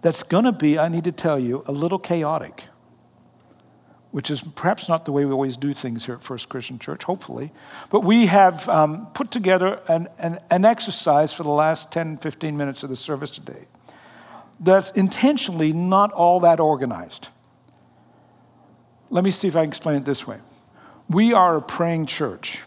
that's 0.00 0.22
going 0.22 0.44
to 0.44 0.52
be, 0.52 0.78
I 0.78 0.88
need 0.88 1.04
to 1.04 1.12
tell 1.12 1.38
you, 1.38 1.62
a 1.66 1.72
little 1.72 1.98
chaotic, 1.98 2.64
which 4.10 4.30
is 4.30 4.42
perhaps 4.42 4.88
not 4.88 5.04
the 5.04 5.12
way 5.12 5.24
we 5.24 5.32
always 5.32 5.56
do 5.56 5.72
things 5.72 6.06
here 6.06 6.16
at 6.16 6.22
First 6.22 6.48
Christian 6.48 6.78
Church, 6.78 7.04
hopefully. 7.04 7.52
But 7.90 8.00
we 8.00 8.26
have 8.26 8.68
um, 8.68 9.06
put 9.14 9.30
together 9.30 9.80
an, 9.88 10.08
an, 10.18 10.40
an 10.50 10.64
exercise 10.64 11.32
for 11.32 11.44
the 11.44 11.50
last 11.50 11.92
10, 11.92 12.18
15 12.18 12.56
minutes 12.56 12.82
of 12.82 12.90
the 12.90 12.96
service 12.96 13.30
today 13.30 13.66
that's 14.62 14.90
intentionally 14.92 15.72
not 15.72 16.12
all 16.12 16.40
that 16.40 16.60
organized. 16.60 17.28
Let 19.10 19.24
me 19.24 19.30
see 19.30 19.48
if 19.48 19.56
I 19.56 19.62
can 19.62 19.68
explain 19.68 19.96
it 19.96 20.04
this 20.04 20.26
way. 20.26 20.38
We 21.08 21.32
are 21.34 21.56
a 21.56 21.62
praying 21.62 22.06
church, 22.06 22.62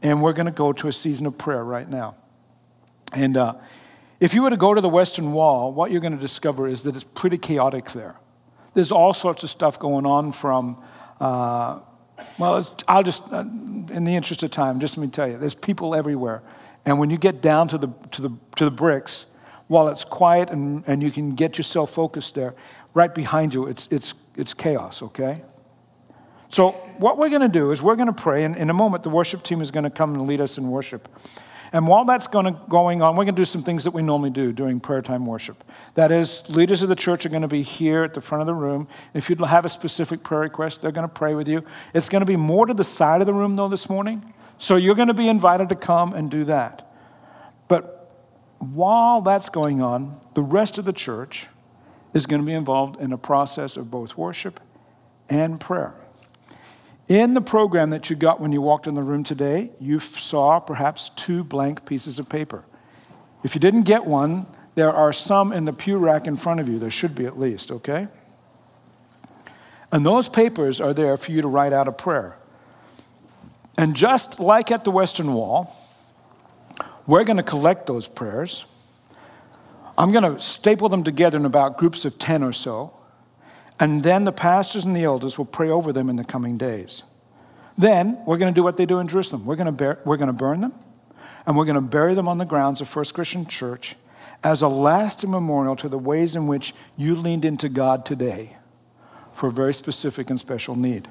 and 0.00 0.22
we're 0.22 0.32
going 0.32 0.46
to 0.46 0.52
go 0.52 0.72
to 0.72 0.88
a 0.88 0.92
season 0.92 1.26
of 1.26 1.36
prayer 1.36 1.64
right 1.64 1.88
now. 1.88 2.14
And 3.12 3.36
uh, 3.36 3.54
if 4.20 4.34
you 4.34 4.42
were 4.42 4.50
to 4.50 4.56
go 4.56 4.74
to 4.74 4.80
the 4.80 4.88
Western 4.88 5.32
Wall, 5.32 5.72
what 5.72 5.90
you're 5.90 6.00
going 6.00 6.16
to 6.16 6.20
discover 6.20 6.66
is 6.66 6.82
that 6.84 6.94
it's 6.94 7.04
pretty 7.04 7.38
chaotic 7.38 7.90
there. 7.90 8.16
There's 8.74 8.92
all 8.92 9.14
sorts 9.14 9.42
of 9.42 9.50
stuff 9.50 9.78
going 9.78 10.06
on 10.06 10.32
from, 10.32 10.82
uh, 11.20 11.80
well, 12.38 12.66
I'll 12.88 13.02
just, 13.02 13.22
uh, 13.32 13.40
in 13.40 14.04
the 14.04 14.14
interest 14.14 14.42
of 14.42 14.50
time, 14.50 14.80
just 14.80 14.96
let 14.96 15.04
me 15.04 15.10
tell 15.10 15.28
you, 15.28 15.38
there's 15.38 15.54
people 15.54 15.94
everywhere. 15.94 16.42
And 16.84 16.98
when 16.98 17.10
you 17.10 17.18
get 17.18 17.40
down 17.40 17.68
to 17.68 17.78
the, 17.78 17.88
to 18.12 18.22
the, 18.22 18.30
to 18.56 18.64
the 18.64 18.70
bricks, 18.70 19.26
while 19.68 19.88
it's 19.88 20.04
quiet 20.04 20.50
and, 20.50 20.84
and 20.86 21.02
you 21.02 21.10
can 21.10 21.34
get 21.34 21.58
yourself 21.58 21.90
focused 21.90 22.34
there, 22.34 22.54
right 22.94 23.14
behind 23.14 23.52
you, 23.52 23.66
it's, 23.66 23.88
it's, 23.90 24.14
it's 24.36 24.54
chaos, 24.54 25.02
okay? 25.02 25.42
So, 26.48 26.70
what 26.98 27.18
we're 27.18 27.28
going 27.28 27.42
to 27.42 27.48
do 27.48 27.72
is 27.72 27.82
we're 27.82 27.96
going 27.96 28.06
to 28.06 28.12
pray, 28.12 28.44
and 28.44 28.56
in 28.56 28.70
a 28.70 28.74
moment, 28.74 29.02
the 29.02 29.10
worship 29.10 29.42
team 29.42 29.60
is 29.60 29.70
going 29.70 29.84
to 29.84 29.90
come 29.90 30.14
and 30.14 30.26
lead 30.26 30.40
us 30.40 30.58
in 30.58 30.70
worship. 30.70 31.08
And 31.72 31.86
while 31.86 32.04
that's 32.04 32.26
going, 32.26 32.46
on, 32.46 33.16
we're 33.16 33.24
going 33.24 33.26
to 33.28 33.32
do 33.32 33.44
some 33.44 33.62
things 33.62 33.84
that 33.84 33.90
we 33.90 34.02
normally 34.02 34.30
do 34.30 34.52
during 34.52 34.80
prayer 34.80 35.02
time 35.02 35.26
worship. 35.26 35.64
That 35.94 36.12
is, 36.12 36.48
leaders 36.48 36.82
of 36.82 36.88
the 36.88 36.96
church 36.96 37.26
are 37.26 37.28
going 37.28 37.42
to 37.42 37.48
be 37.48 37.62
here 37.62 38.04
at 38.04 38.14
the 38.14 38.20
front 38.20 38.40
of 38.40 38.46
the 38.46 38.54
room. 38.54 38.88
If 39.14 39.28
you 39.28 39.36
have 39.36 39.64
a 39.64 39.68
specific 39.68 40.22
prayer 40.22 40.42
request, 40.42 40.82
they're 40.82 40.92
going 40.92 41.08
to 41.08 41.12
pray 41.12 41.34
with 41.34 41.48
you. 41.48 41.64
It's 41.92 42.08
going 42.08 42.20
to 42.20 42.26
be 42.26 42.36
more 42.36 42.66
to 42.66 42.74
the 42.74 42.84
side 42.84 43.20
of 43.20 43.26
the 43.26 43.34
room, 43.34 43.56
though, 43.56 43.68
this 43.68 43.90
morning. 43.90 44.32
So 44.58 44.76
you're 44.76 44.94
going 44.94 45.08
to 45.08 45.14
be 45.14 45.28
invited 45.28 45.68
to 45.70 45.76
come 45.76 46.14
and 46.14 46.30
do 46.30 46.44
that. 46.44 46.90
But 47.68 48.10
while 48.58 49.20
that's 49.20 49.48
going 49.48 49.82
on, 49.82 50.20
the 50.34 50.42
rest 50.42 50.78
of 50.78 50.84
the 50.84 50.92
church 50.92 51.46
is 52.14 52.26
going 52.26 52.40
to 52.40 52.46
be 52.46 52.54
involved 52.54 53.00
in 53.00 53.12
a 53.12 53.18
process 53.18 53.76
of 53.76 53.90
both 53.90 54.16
worship 54.16 54.60
and 55.28 55.60
prayer. 55.60 55.94
In 57.08 57.34
the 57.34 57.40
program 57.40 57.90
that 57.90 58.10
you 58.10 58.16
got 58.16 58.40
when 58.40 58.50
you 58.50 58.60
walked 58.60 58.86
in 58.86 58.94
the 58.94 59.02
room 59.02 59.22
today, 59.22 59.70
you 59.80 60.00
saw 60.00 60.58
perhaps 60.58 61.08
two 61.10 61.44
blank 61.44 61.86
pieces 61.86 62.18
of 62.18 62.28
paper. 62.28 62.64
If 63.44 63.54
you 63.54 63.60
didn't 63.60 63.82
get 63.82 64.04
one, 64.04 64.46
there 64.74 64.92
are 64.92 65.12
some 65.12 65.52
in 65.52 65.66
the 65.66 65.72
pew 65.72 65.98
rack 65.98 66.26
in 66.26 66.36
front 66.36 66.58
of 66.58 66.68
you. 66.68 66.78
There 66.78 66.90
should 66.90 67.14
be 67.14 67.24
at 67.24 67.38
least, 67.38 67.70
okay? 67.70 68.08
And 69.92 70.04
those 70.04 70.28
papers 70.28 70.80
are 70.80 70.92
there 70.92 71.16
for 71.16 71.30
you 71.30 71.42
to 71.42 71.48
write 71.48 71.72
out 71.72 71.86
a 71.86 71.92
prayer. 71.92 72.36
And 73.78 73.94
just 73.94 74.40
like 74.40 74.72
at 74.72 74.84
the 74.84 74.90
Western 74.90 75.32
Wall, 75.32 75.74
we're 77.06 77.24
going 77.24 77.36
to 77.36 77.42
collect 77.42 77.86
those 77.86 78.08
prayers. 78.08 78.64
I'm 79.96 80.10
going 80.10 80.34
to 80.34 80.40
staple 80.40 80.88
them 80.88 81.04
together 81.04 81.38
in 81.38 81.44
about 81.44 81.78
groups 81.78 82.04
of 82.04 82.18
10 82.18 82.42
or 82.42 82.52
so. 82.52 82.92
And 83.78 84.02
then 84.02 84.24
the 84.24 84.32
pastors 84.32 84.84
and 84.84 84.96
the 84.96 85.04
elders 85.04 85.36
will 85.36 85.44
pray 85.44 85.68
over 85.68 85.92
them 85.92 86.08
in 86.08 86.16
the 86.16 86.24
coming 86.24 86.56
days. 86.56 87.02
Then 87.76 88.18
we're 88.26 88.38
going 88.38 88.52
to 88.52 88.58
do 88.58 88.64
what 88.64 88.76
they 88.76 88.86
do 88.86 88.98
in 89.00 89.08
Jerusalem. 89.08 89.44
We're 89.44 89.56
going 89.56 89.66
to, 89.66 89.72
bear, 89.72 89.98
we're 90.04 90.16
going 90.16 90.28
to 90.28 90.32
burn 90.32 90.62
them, 90.62 90.72
and 91.46 91.56
we're 91.56 91.66
going 91.66 91.74
to 91.74 91.82
bury 91.82 92.14
them 92.14 92.26
on 92.26 92.38
the 92.38 92.46
grounds 92.46 92.80
of 92.80 92.88
First 92.88 93.12
Christian 93.12 93.46
Church 93.46 93.96
as 94.42 94.62
a 94.62 94.68
lasting 94.68 95.30
memorial 95.30 95.76
to 95.76 95.88
the 95.88 95.98
ways 95.98 96.36
in 96.36 96.46
which 96.46 96.74
you 96.96 97.14
leaned 97.14 97.44
into 97.44 97.68
God 97.68 98.06
today 98.06 98.56
for 99.32 99.48
a 99.48 99.52
very 99.52 99.74
specific 99.74 100.30
and 100.30 100.40
special 100.40 100.74
need. 100.74 101.08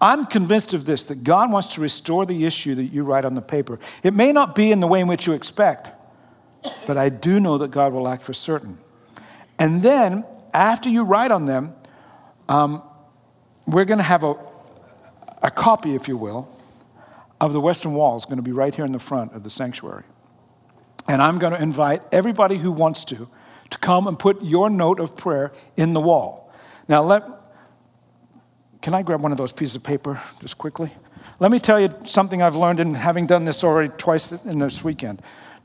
I'm 0.00 0.26
convinced 0.26 0.74
of 0.74 0.84
this 0.84 1.06
that 1.06 1.24
God 1.24 1.50
wants 1.50 1.68
to 1.68 1.80
restore 1.80 2.26
the 2.26 2.44
issue 2.44 2.74
that 2.74 2.84
you 2.84 3.02
write 3.02 3.24
on 3.24 3.34
the 3.34 3.42
paper. 3.42 3.80
It 4.02 4.14
may 4.14 4.32
not 4.32 4.54
be 4.54 4.70
in 4.70 4.80
the 4.80 4.86
way 4.86 5.00
in 5.00 5.08
which 5.08 5.26
you 5.26 5.32
expect, 5.32 5.90
but 6.86 6.96
I 6.96 7.08
do 7.08 7.40
know 7.40 7.58
that 7.58 7.70
God 7.70 7.92
will 7.92 8.06
act 8.06 8.22
for 8.22 8.32
certain. 8.32 8.78
And 9.58 9.82
then 9.82 10.24
after 10.56 10.88
you 10.88 11.02
write 11.02 11.30
on 11.30 11.46
them, 11.46 11.74
um, 12.48 12.82
we're 13.66 13.84
going 13.84 13.98
to 13.98 14.04
have 14.04 14.24
a, 14.24 14.34
a 15.42 15.50
copy, 15.50 15.94
if 15.94 16.08
you 16.08 16.16
will, 16.16 16.48
of 17.40 17.52
the 17.52 17.60
Western 17.60 17.92
Wall. 17.92 18.16
It's 18.16 18.26
going 18.26 18.38
to 18.38 18.42
be 18.42 18.52
right 18.52 18.74
here 18.74 18.84
in 18.84 18.92
the 18.92 18.98
front 18.98 19.34
of 19.34 19.42
the 19.42 19.50
sanctuary. 19.50 20.04
And 21.08 21.20
I'm 21.20 21.38
going 21.38 21.52
to 21.52 21.62
invite 21.62 22.02
everybody 22.10 22.56
who 22.56 22.72
wants 22.72 23.04
to 23.06 23.28
to 23.70 23.78
come 23.78 24.06
and 24.06 24.18
put 24.18 24.42
your 24.42 24.70
note 24.70 25.00
of 25.00 25.16
prayer 25.16 25.52
in 25.76 25.92
the 25.92 26.00
wall. 26.00 26.52
Now, 26.88 27.02
let, 27.02 27.24
can 28.80 28.94
I 28.94 29.02
grab 29.02 29.20
one 29.20 29.32
of 29.32 29.38
those 29.38 29.52
pieces 29.52 29.76
of 29.76 29.82
paper 29.82 30.20
just 30.40 30.56
quickly? 30.56 30.92
Let 31.38 31.50
me 31.50 31.58
tell 31.58 31.80
you 31.80 31.94
something 32.06 32.42
I've 32.42 32.56
learned 32.56 32.80
in 32.80 32.94
having 32.94 33.26
done 33.26 33.44
this 33.44 33.64
already 33.64 33.92
twice 33.96 34.32
in 34.32 34.58
this 34.60 34.82
weekend. 34.84 35.20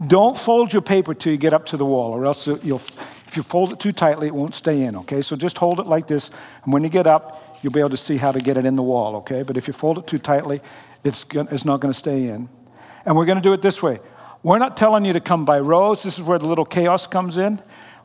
Don't 0.06 0.38
fold 0.38 0.74
your 0.74 0.82
paper 0.82 1.14
till 1.14 1.32
you 1.32 1.38
get 1.38 1.54
up 1.54 1.66
to 1.68 1.78
the 1.78 1.86
wall, 1.86 2.12
or 2.12 2.26
else 2.26 2.48
you'll, 2.48 2.82
if 3.32 3.38
you 3.38 3.44
fold 3.44 3.72
it 3.72 3.80
too 3.80 3.94
tightly, 3.94 4.28
it 4.28 4.36
won't 4.36 4.54
stay 4.54 4.82
in, 4.82 4.98
okay? 4.98 5.22
So 5.22 5.38
just 5.38 5.58
hold 5.58 5.80
it 5.80 5.86
like 5.86 6.06
this, 6.06 6.32
and 6.66 6.74
when 6.74 6.84
you 6.84 6.90
get 6.90 7.08
up, 7.08 7.58
you'll 7.62 7.72
be 7.72 7.80
able 7.80 7.92
to 7.92 7.98
see 7.98 8.18
how 8.18 8.34
to 8.34 8.42
get 8.42 8.58
it 8.58 8.66
in 8.66 8.76
the 8.76 8.84
wall, 8.84 9.16
okay? 9.18 9.42
But 9.42 9.56
if 9.56 9.68
you 9.68 9.74
fold 9.74 10.00
it 10.00 10.06
too 10.06 10.18
tightly, 10.18 10.60
it's, 11.06 11.26
it's 11.34 11.64
not 11.64 11.80
to 11.94 11.98
stay 11.98 12.26
in. 12.26 12.50
And 13.06 13.16
we're 13.16 13.26
to 13.38 13.42
do 13.42 13.54
it 13.54 13.62
this 13.62 13.82
way. 13.82 14.00
We're 14.44 14.60
not 14.60 14.76
telling 14.76 15.06
you 15.06 15.14
to 15.14 15.22
come 15.22 15.46
by 15.46 15.62
rows. 15.62 16.04
This 16.04 16.20
is 16.20 16.26
where 16.26 16.40
the 16.40 16.48
little 16.48 16.66
chaos 16.66 17.08
comes 17.08 17.38
in. 17.38 17.58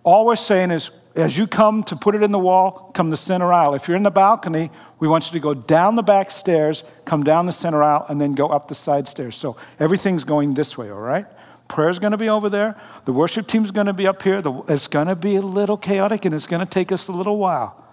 All 0.04 0.26
we're 0.26 0.36
saying 0.36 0.70
is, 0.70 0.92
as 1.16 1.36
you 1.36 1.48
come 1.48 1.82
to 1.84 1.96
put 1.96 2.14
it 2.14 2.22
in 2.22 2.30
the 2.30 2.38
wall, 2.38 2.92
come 2.94 3.10
the 3.10 3.16
center 3.16 3.52
aisle. 3.52 3.74
If 3.74 3.88
you're 3.88 3.96
in 3.96 4.04
the 4.04 4.12
balcony, 4.12 4.70
we 5.00 5.08
want 5.08 5.26
you 5.26 5.32
to 5.32 5.42
go 5.42 5.54
down 5.54 5.96
the 5.96 6.04
back 6.04 6.30
stairs, 6.30 6.84
come 7.04 7.24
down 7.24 7.46
the 7.46 7.52
center 7.52 7.82
aisle, 7.82 8.06
and 8.08 8.20
then 8.20 8.30
go 8.30 8.46
up 8.46 8.68
the 8.68 8.76
side 8.76 9.08
stairs. 9.08 9.34
So 9.34 9.56
everything's 9.80 10.22
going 10.22 10.54
this 10.54 10.78
way, 10.78 10.88
all 10.88 11.00
right? 11.00 11.26
Prayer's 11.68 11.98
going 11.98 12.12
to 12.12 12.16
be 12.16 12.28
over 12.28 12.48
there. 12.48 12.80
The 13.04 13.12
worship 13.12 13.46
team's 13.46 13.70
going 13.70 13.86
to 13.86 13.92
be 13.92 14.06
up 14.06 14.22
here. 14.22 14.42
It's 14.68 14.86
going 14.86 15.08
to 15.08 15.16
be 15.16 15.36
a 15.36 15.40
little 15.40 15.76
chaotic 15.76 16.24
and 16.24 16.34
it's 16.34 16.46
going 16.46 16.64
to 16.64 16.70
take 16.70 16.92
us 16.92 17.08
a 17.08 17.12
little 17.12 17.38
while. 17.38 17.84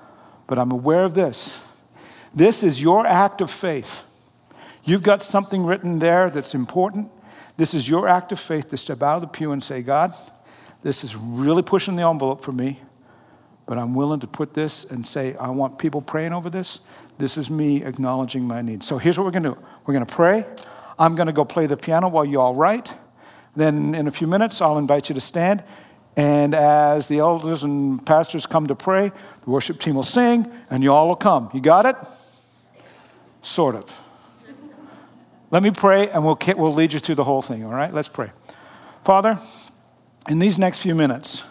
But 0.47 0.59
I'm 0.59 0.71
aware 0.71 1.03
of 1.03 1.13
this. 1.13 1.62
This 2.33 2.63
is 2.63 2.81
your 2.81 3.05
act 3.05 3.41
of 3.41 3.49
faith. 3.49 4.03
You've 4.83 5.03
got 5.03 5.23
something 5.23 5.65
written 5.65 5.99
there 5.99 6.29
that's 6.29 6.53
important. 6.53 7.09
This 7.57 7.73
is 7.73 7.88
your 7.88 8.07
act 8.07 8.31
of 8.31 8.39
faith 8.39 8.69
to 8.69 8.77
step 8.77 9.01
out 9.01 9.15
of 9.15 9.21
the 9.21 9.27
pew 9.27 9.51
and 9.51 9.63
say, 9.63 9.81
God, 9.81 10.13
this 10.81 11.03
is 11.03 11.15
really 11.15 11.62
pushing 11.62 11.95
the 11.95 12.03
envelope 12.03 12.43
for 12.43 12.51
me, 12.51 12.79
but 13.65 13.77
I'm 13.77 13.95
willing 13.95 14.19
to 14.21 14.27
put 14.27 14.53
this 14.53 14.83
and 14.83 15.07
say, 15.07 15.36
I 15.36 15.49
want 15.49 15.77
people 15.77 16.01
praying 16.01 16.33
over 16.33 16.49
this. 16.49 16.81
This 17.17 17.38
is 17.38 17.49
me 17.49 17.83
acknowledging 17.83 18.43
my 18.43 18.62
need. 18.62 18.83
So 18.83 18.97
here's 18.97 19.17
what 19.17 19.25
we're 19.25 19.31
going 19.31 19.43
to 19.43 19.49
do 19.51 19.57
we're 19.86 19.93
going 19.93 20.05
to 20.05 20.13
pray. 20.13 20.45
I'm 20.99 21.15
going 21.15 21.27
to 21.27 21.33
go 21.33 21.45
play 21.45 21.65
the 21.65 21.77
piano 21.77 22.09
while 22.09 22.25
you 22.25 22.41
all 22.41 22.55
write. 22.55 22.93
Then, 23.55 23.93
in 23.95 24.07
a 24.07 24.11
few 24.11 24.27
minutes, 24.27 24.61
I'll 24.61 24.77
invite 24.77 25.09
you 25.09 25.15
to 25.15 25.21
stand. 25.21 25.63
And 26.15 26.53
as 26.53 27.07
the 27.07 27.19
elders 27.19 27.63
and 27.63 28.03
pastors 28.05 28.45
come 28.45 28.67
to 28.67 28.75
pray, 28.75 29.11
the 29.43 29.49
worship 29.49 29.79
team 29.79 29.95
will 29.95 30.03
sing, 30.03 30.51
and 30.69 30.83
you 30.83 30.93
all 30.93 31.07
will 31.07 31.15
come. 31.15 31.49
You 31.53 31.61
got 31.61 31.85
it? 31.85 31.95
Sort 33.41 33.75
of. 33.75 33.85
Let 35.51 35.61
me 35.61 35.71
pray, 35.71 36.09
and 36.09 36.25
we'll, 36.25 36.37
we'll 36.55 36.73
lead 36.73 36.93
you 36.93 36.99
through 36.99 37.15
the 37.15 37.23
whole 37.23 37.41
thing, 37.41 37.63
all 37.63 37.71
right? 37.71 37.93
Let's 37.93 38.09
pray. 38.09 38.31
Father, 39.03 39.37
in 40.27 40.39
these 40.39 40.57
next 40.57 40.79
few 40.79 40.95
minutes, 40.95 41.43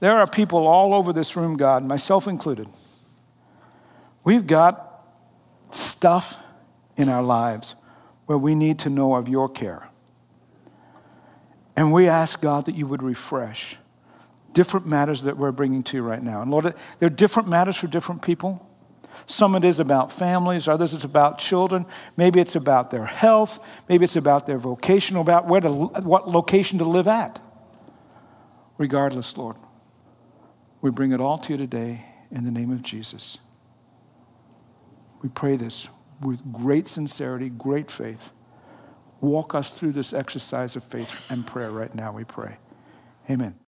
there 0.00 0.16
are 0.16 0.26
people 0.26 0.66
all 0.66 0.94
over 0.94 1.12
this 1.12 1.36
room, 1.36 1.56
God, 1.56 1.84
myself 1.84 2.26
included. 2.26 2.68
We've 4.24 4.46
got 4.46 5.04
stuff 5.70 6.38
in 6.96 7.08
our 7.08 7.22
lives 7.22 7.74
where 8.26 8.38
we 8.38 8.54
need 8.54 8.78
to 8.80 8.90
know 8.90 9.14
of 9.14 9.28
your 9.28 9.48
care. 9.48 9.89
And 11.80 11.94
we 11.94 12.08
ask, 12.08 12.42
God, 12.42 12.66
that 12.66 12.74
you 12.74 12.86
would 12.86 13.02
refresh 13.02 13.78
different 14.52 14.86
matters 14.86 15.22
that 15.22 15.38
we're 15.38 15.50
bringing 15.50 15.82
to 15.84 15.96
you 15.96 16.02
right 16.02 16.22
now. 16.22 16.42
And 16.42 16.50
Lord, 16.50 16.64
there 16.64 17.06
are 17.06 17.08
different 17.08 17.48
matters 17.48 17.74
for 17.74 17.86
different 17.86 18.20
people. 18.20 18.68
Some 19.24 19.54
it 19.54 19.64
is 19.64 19.80
about 19.80 20.12
families, 20.12 20.68
others 20.68 20.92
it's 20.92 21.04
about 21.04 21.38
children. 21.38 21.86
Maybe 22.18 22.38
it's 22.38 22.54
about 22.54 22.90
their 22.90 23.06
health. 23.06 23.64
Maybe 23.88 24.04
it's 24.04 24.16
about 24.16 24.46
their 24.46 24.58
vocation, 24.58 25.16
or 25.16 25.20
about 25.20 25.46
where 25.46 25.62
to, 25.62 25.70
what 25.70 26.28
location 26.28 26.76
to 26.80 26.84
live 26.84 27.08
at. 27.08 27.40
Regardless, 28.76 29.34
Lord, 29.38 29.56
we 30.82 30.90
bring 30.90 31.12
it 31.12 31.20
all 31.20 31.38
to 31.38 31.54
you 31.54 31.56
today 31.56 32.04
in 32.30 32.44
the 32.44 32.50
name 32.50 32.70
of 32.70 32.82
Jesus. 32.82 33.38
We 35.22 35.30
pray 35.30 35.56
this 35.56 35.88
with 36.20 36.52
great 36.52 36.88
sincerity, 36.88 37.48
great 37.48 37.90
faith. 37.90 38.32
Walk 39.20 39.54
us 39.54 39.72
through 39.72 39.92
this 39.92 40.12
exercise 40.12 40.76
of 40.76 40.84
faith 40.84 41.30
and 41.30 41.46
prayer 41.46 41.70
right 41.70 41.94
now, 41.94 42.12
we 42.12 42.24
pray. 42.24 42.56
Amen. 43.28 43.54